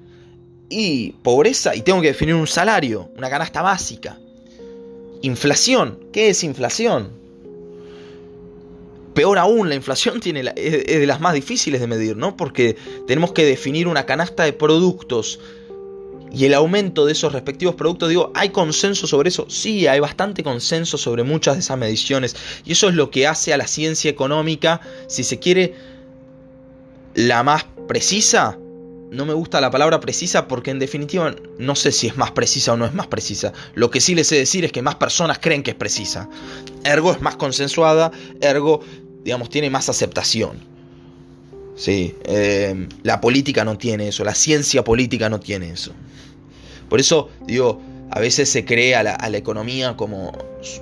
y 0.69 1.11
pobreza, 1.23 1.75
y 1.75 1.81
tengo 1.81 2.01
que 2.01 2.07
definir 2.07 2.35
un 2.35 2.47
salario, 2.47 3.11
una 3.17 3.29
canasta 3.29 3.61
básica. 3.61 4.17
Inflación, 5.21 5.99
¿qué 6.11 6.29
es 6.29 6.43
inflación? 6.43 7.09
Peor 9.13 9.37
aún, 9.37 9.69
la 9.69 9.75
inflación 9.75 10.19
tiene 10.19 10.51
es 10.55 10.99
de 10.99 11.05
las 11.05 11.21
más 11.21 11.33
difíciles 11.33 11.79
de 11.79 11.87
medir, 11.87 12.17
¿no? 12.17 12.35
Porque 12.35 12.75
tenemos 13.05 13.31
que 13.31 13.45
definir 13.45 13.87
una 13.87 14.05
canasta 14.05 14.43
de 14.43 14.53
productos 14.53 15.39
y 16.33 16.45
el 16.45 16.55
aumento 16.55 17.05
de 17.05 17.11
esos 17.11 17.31
respectivos 17.31 17.75
productos, 17.75 18.09
digo, 18.09 18.31
¿hay 18.33 18.49
consenso 18.49 19.05
sobre 19.05 19.29
eso? 19.29 19.45
Sí, 19.49 19.85
hay 19.85 19.99
bastante 19.99 20.43
consenso 20.43 20.97
sobre 20.97 21.21
muchas 21.21 21.53
de 21.53 21.59
esas 21.59 21.77
mediciones. 21.77 22.35
Y 22.65 22.71
eso 22.71 22.89
es 22.89 22.95
lo 22.95 23.11
que 23.11 23.27
hace 23.27 23.53
a 23.53 23.57
la 23.57 23.67
ciencia 23.67 24.09
económica, 24.09 24.81
si 25.07 25.23
se 25.23 25.37
quiere, 25.37 25.75
la 27.13 27.43
más 27.43 27.65
precisa. 27.87 28.57
No 29.11 29.27
me 29.27 29.33
gusta 29.33 29.61
la 29.61 29.69
palabra 29.69 29.99
precisa 29.99 30.47
porque 30.47 30.71
en 30.71 30.79
definitiva 30.79 31.35
no 31.59 31.75
sé 31.75 31.91
si 31.91 32.07
es 32.07 32.17
más 32.17 32.31
precisa 32.31 32.73
o 32.73 32.77
no 32.77 32.87
es 32.87 32.95
más 32.95 33.05
precisa. 33.05 33.53
Lo 33.75 33.91
que 33.91 34.01
sí 34.01 34.15
les 34.15 34.25
sé 34.25 34.35
decir 34.35 34.65
es 34.65 34.71
que 34.71 34.81
más 34.81 34.95
personas 34.95 35.37
creen 35.37 35.61
que 35.61 35.71
es 35.71 35.77
precisa. 35.77 36.29
Ergo 36.83 37.11
es 37.11 37.21
más 37.21 37.35
consensuada, 37.35 38.11
ergo, 38.41 38.79
digamos, 39.23 39.51
tiene 39.51 39.69
más 39.69 39.87
aceptación. 39.87 40.72
Sí, 41.75 42.15
eh, 42.25 42.87
la 43.01 43.19
política 43.19 43.65
no 43.65 43.77
tiene 43.77 44.09
eso, 44.09 44.23
la 44.23 44.35
ciencia 44.35 44.83
política 44.83 45.29
no 45.29 45.39
tiene 45.39 45.71
eso. 45.71 45.91
Por 46.89 46.99
eso, 46.99 47.29
digo, 47.47 47.81
a 48.11 48.19
veces 48.19 48.49
se 48.49 48.63
crea 48.63 49.01
la, 49.01 49.15
a 49.15 49.29
la 49.29 49.37
economía 49.37 49.97
como 49.97 50.31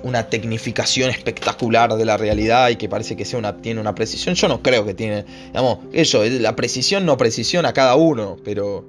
una 0.02 0.28
tecnificación 0.28 1.10
espectacular 1.10 1.94
de 1.94 2.04
la 2.04 2.16
realidad 2.16 2.68
y 2.68 2.76
que 2.76 2.88
parece 2.88 3.16
que 3.16 3.24
sea 3.24 3.38
una, 3.38 3.56
tiene 3.56 3.80
una 3.80 3.94
precisión. 3.94 4.34
Yo 4.34 4.48
no 4.48 4.62
creo 4.62 4.84
que 4.84 4.94
tiene, 4.94 5.24
digamos, 5.46 5.78
eso, 5.92 6.24
la 6.24 6.54
precisión 6.56 7.06
no 7.06 7.16
precisión 7.16 7.66
a 7.66 7.72
cada 7.72 7.96
uno, 7.96 8.36
pero 8.44 8.86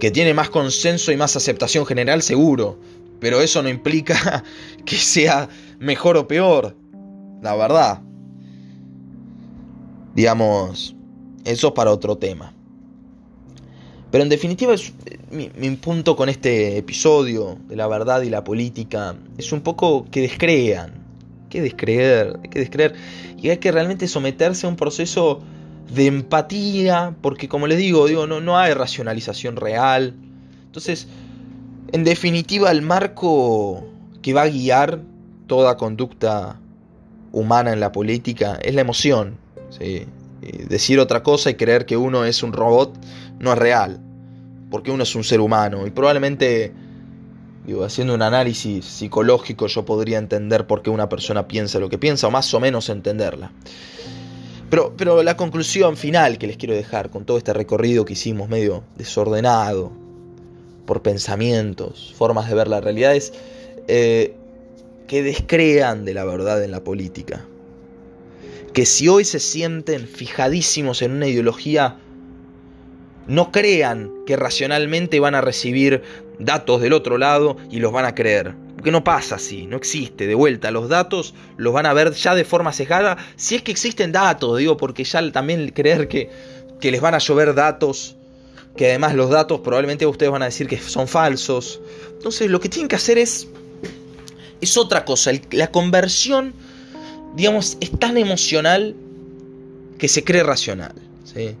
que 0.00 0.10
tiene 0.10 0.34
más 0.34 0.50
consenso 0.50 1.12
y 1.12 1.16
más 1.16 1.36
aceptación 1.36 1.86
general 1.86 2.22
seguro. 2.22 2.78
Pero 3.18 3.40
eso 3.40 3.62
no 3.62 3.68
implica 3.68 4.44
que 4.84 4.96
sea 4.96 5.48
mejor 5.78 6.16
o 6.16 6.28
peor, 6.28 6.76
la 7.42 7.56
verdad. 7.56 8.00
Digamos, 10.14 10.95
eso 11.46 11.68
es 11.68 11.72
para 11.72 11.90
otro 11.92 12.16
tema. 12.16 12.52
Pero 14.10 14.22
en 14.22 14.28
definitiva, 14.30 14.74
es, 14.74 14.92
mi, 15.30 15.48
punto 15.76 16.16
con 16.16 16.28
este 16.28 16.78
episodio 16.78 17.58
de 17.68 17.76
la 17.76 17.86
verdad 17.88 18.22
y 18.22 18.30
la 18.30 18.44
política 18.44 19.16
es 19.36 19.52
un 19.52 19.60
poco 19.60 20.06
que 20.10 20.22
descrean. 20.22 21.04
Que 21.50 21.60
descreer, 21.60 22.38
que 22.50 22.60
descreer. 22.60 22.94
Y 23.40 23.50
hay 23.50 23.58
que 23.58 23.70
realmente 23.70 24.08
someterse 24.08 24.66
a 24.66 24.68
un 24.68 24.76
proceso 24.76 25.40
de 25.94 26.06
empatía, 26.06 27.14
porque 27.20 27.48
como 27.48 27.66
les 27.66 27.78
digo, 27.78 28.06
digo 28.06 28.26
no, 28.26 28.40
no 28.40 28.58
hay 28.58 28.74
racionalización 28.74 29.56
real. 29.56 30.14
Entonces, 30.64 31.08
en 31.92 32.04
definitiva, 32.04 32.70
el 32.70 32.82
marco 32.82 33.86
que 34.22 34.32
va 34.32 34.42
a 34.42 34.48
guiar 34.48 35.00
toda 35.46 35.76
conducta 35.76 36.58
humana 37.32 37.72
en 37.72 37.80
la 37.80 37.92
política 37.92 38.58
es 38.62 38.74
la 38.74 38.80
emoción. 38.80 39.38
¿sí? 39.70 40.06
Decir 40.68 40.98
otra 41.00 41.22
cosa 41.22 41.50
y 41.50 41.54
creer 41.54 41.86
que 41.86 41.96
uno 41.96 42.24
es 42.24 42.42
un 42.42 42.52
robot 42.52 42.94
no 43.38 43.52
es 43.52 43.58
real 43.58 44.00
porque 44.70 44.90
uno 44.90 45.02
es 45.02 45.14
un 45.14 45.24
ser 45.24 45.40
humano 45.40 45.86
y 45.86 45.90
probablemente, 45.90 46.72
digo, 47.66 47.84
haciendo 47.84 48.14
un 48.14 48.22
análisis 48.22 48.84
psicológico 48.84 49.66
yo 49.68 49.84
podría 49.84 50.18
entender 50.18 50.66
por 50.66 50.82
qué 50.82 50.90
una 50.90 51.08
persona 51.08 51.46
piensa 51.46 51.78
lo 51.78 51.88
que 51.88 51.98
piensa 51.98 52.26
o 52.26 52.30
más 52.30 52.52
o 52.54 52.60
menos 52.60 52.88
entenderla. 52.88 53.52
Pero, 54.68 54.94
pero 54.96 55.22
la 55.22 55.36
conclusión 55.36 55.96
final 55.96 56.38
que 56.38 56.48
les 56.48 56.56
quiero 56.56 56.74
dejar 56.74 57.10
con 57.10 57.24
todo 57.24 57.38
este 57.38 57.52
recorrido 57.52 58.04
que 58.04 58.14
hicimos 58.14 58.48
medio 58.48 58.82
desordenado 58.96 59.92
por 60.86 61.02
pensamientos, 61.02 62.12
formas 62.16 62.48
de 62.48 62.54
ver 62.54 62.68
la 62.68 62.80
realidad 62.80 63.14
es 63.14 63.32
eh, 63.86 64.34
que 65.06 65.22
descrean 65.22 66.04
de 66.04 66.14
la 66.14 66.24
verdad 66.24 66.62
en 66.64 66.72
la 66.72 66.82
política. 66.82 67.44
Que 68.76 68.84
si 68.84 69.08
hoy 69.08 69.24
se 69.24 69.40
sienten 69.40 70.06
fijadísimos 70.06 71.00
en 71.00 71.12
una 71.12 71.26
ideología 71.26 71.96
no 73.26 73.50
crean 73.50 74.12
que 74.26 74.36
racionalmente 74.36 75.18
van 75.18 75.34
a 75.34 75.40
recibir 75.40 76.02
datos 76.38 76.82
del 76.82 76.92
otro 76.92 77.16
lado 77.16 77.56
y 77.70 77.78
los 77.78 77.90
van 77.90 78.04
a 78.04 78.14
creer. 78.14 78.54
Porque 78.74 78.90
no 78.90 79.02
pasa 79.02 79.36
así, 79.36 79.66
no 79.66 79.78
existe. 79.78 80.26
De 80.26 80.34
vuelta, 80.34 80.70
los 80.70 80.90
datos 80.90 81.32
los 81.56 81.72
van 81.72 81.86
a 81.86 81.94
ver 81.94 82.12
ya 82.12 82.34
de 82.34 82.44
forma 82.44 82.70
cejada. 82.70 83.16
Si 83.36 83.54
es 83.54 83.62
que 83.62 83.72
existen 83.72 84.12
datos, 84.12 84.58
digo, 84.58 84.76
porque 84.76 85.04
ya 85.04 85.32
también 85.32 85.70
creer 85.70 86.06
que, 86.06 86.28
que 86.78 86.90
les 86.90 87.00
van 87.00 87.14
a 87.14 87.18
llover 87.18 87.54
datos, 87.54 88.16
que 88.76 88.88
además 88.88 89.14
los 89.14 89.30
datos 89.30 89.60
probablemente 89.60 90.04
ustedes 90.04 90.30
van 90.30 90.42
a 90.42 90.46
decir 90.46 90.68
que 90.68 90.76
son 90.76 91.08
falsos. 91.08 91.80
Entonces 92.12 92.50
lo 92.50 92.60
que 92.60 92.68
tienen 92.68 92.88
que 92.88 92.96
hacer 92.96 93.16
es, 93.16 93.48
es 94.60 94.76
otra 94.76 95.06
cosa. 95.06 95.32
La 95.52 95.70
conversión, 95.70 96.52
digamos, 97.34 97.76
es 97.80 97.90
tan 97.98 98.16
emocional 98.16 98.94
que 99.98 100.08
se 100.08 100.24
cree 100.24 100.42
racional. 100.42 100.94
¿sí? 101.24 101.56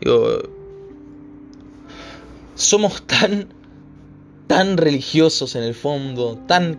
Digo, 0.00 0.42
somos 2.54 3.02
tan, 3.06 3.48
tan 4.46 4.76
religiosos 4.76 5.56
en 5.56 5.62
el 5.62 5.74
fondo, 5.74 6.38
tan 6.46 6.76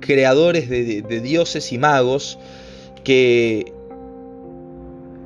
creadores 0.00 0.68
de, 0.68 1.02
dioses 1.20 1.72
y 1.72 1.78
magos, 1.78 2.38
que 3.04 3.72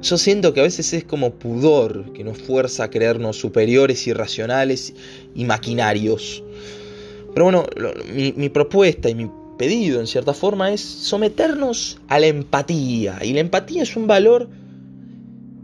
yo 0.03 0.17
siento 0.17 0.55
que 0.55 0.61
a 0.61 0.63
veces 0.65 0.93
es 0.93 1.05
como 1.05 1.35
pudor 1.35 2.13
que 2.15 2.25
nos 2.25 2.39
fuerza 2.39 2.85
a 2.85 2.91
creernos 2.91 3.37
superiores, 3.37 4.07
irracionales 4.07 4.95
y 5.35 5.45
maquinarios. 5.45 6.43
Pero 7.35 7.45
bueno, 7.45 7.67
mi, 8.13 8.33
mi, 8.33 8.49
propuesta 8.49 9.09
y 9.09 9.15
mi 9.15 9.31
pedido 9.61 10.01
en 10.01 10.07
cierta 10.07 10.33
forma 10.33 10.73
es 10.73 10.81
someternos 10.81 11.99
a 12.09 12.19
la 12.19 12.29
empatía. 12.29 13.19
Y 13.23 13.35
la 13.35 13.41
empatía 13.41 13.83
es 13.83 13.95
un 13.95 14.07
valor 14.07 14.49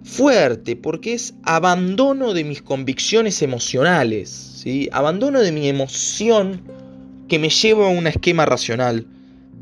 fuerte 0.05 0.77
porque 0.77 1.15
es 1.15 1.33
abandono 1.45 2.35
de 2.35 2.45
mis 2.45 2.61
convicciones 2.61 3.41
emocionales, 3.41 4.29
¿sí? 4.29 4.91
abandono 4.93 5.41
de 5.41 5.51
mi 5.51 5.67
emoción 5.71 6.61
que 7.27 7.39
me 7.39 7.49
lleva 7.49 7.87
a 7.87 7.89
un 7.89 8.07
esquema 8.07 8.45
racional 8.45 9.07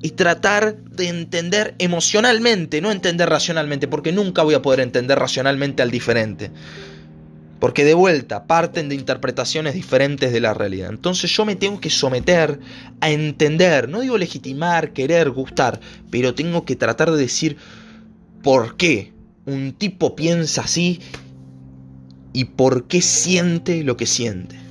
y 0.03 0.11
tratar 0.11 0.79
de 0.83 1.11
entender 1.11 1.77
emocionalmente, 1.79 2.81
no 2.81 2.91
entender 2.91 3.29
racionalmente, 3.29 3.87
porque 3.87 4.11
nunca 4.11 4.43
voy 4.43 4.55
a 4.55 4.63
poder 4.63 4.81
entender 4.81 5.17
racionalmente 5.17 5.81
al 5.81 5.93
diferente. 5.93 6.51
Porque 7.65 7.87
de 7.87 7.95
vuelta 7.95 8.47
parten 8.47 8.91
de 8.91 8.95
interpretaciones 8.95 9.73
diferentes 9.73 10.35
de 10.35 10.41
la 10.43 10.53
realidad. 10.53 10.91
Entonces 10.91 11.35
yo 11.35 11.47
me 11.47 11.57
tengo 11.57 11.81
que 11.81 11.89
someter 11.89 12.61
a 13.01 13.11
entender, 13.11 13.89
no 13.89 14.01
digo 14.01 14.19
legitimar, 14.19 14.93
querer, 14.93 15.31
gustar, 15.31 15.81
pero 16.11 16.35
tengo 16.35 16.67
que 16.67 16.77
tratar 16.77 17.11
de 17.11 17.17
decir 17.17 17.57
por 18.43 18.77
qué 18.77 19.15
un 19.47 19.73
tipo 19.73 20.15
piensa 20.15 20.61
así 20.61 21.01
y 22.35 22.45
por 22.45 22.87
qué 22.87 23.01
siente 23.01 23.83
lo 23.83 23.97
que 23.97 24.05
siente. 24.05 24.64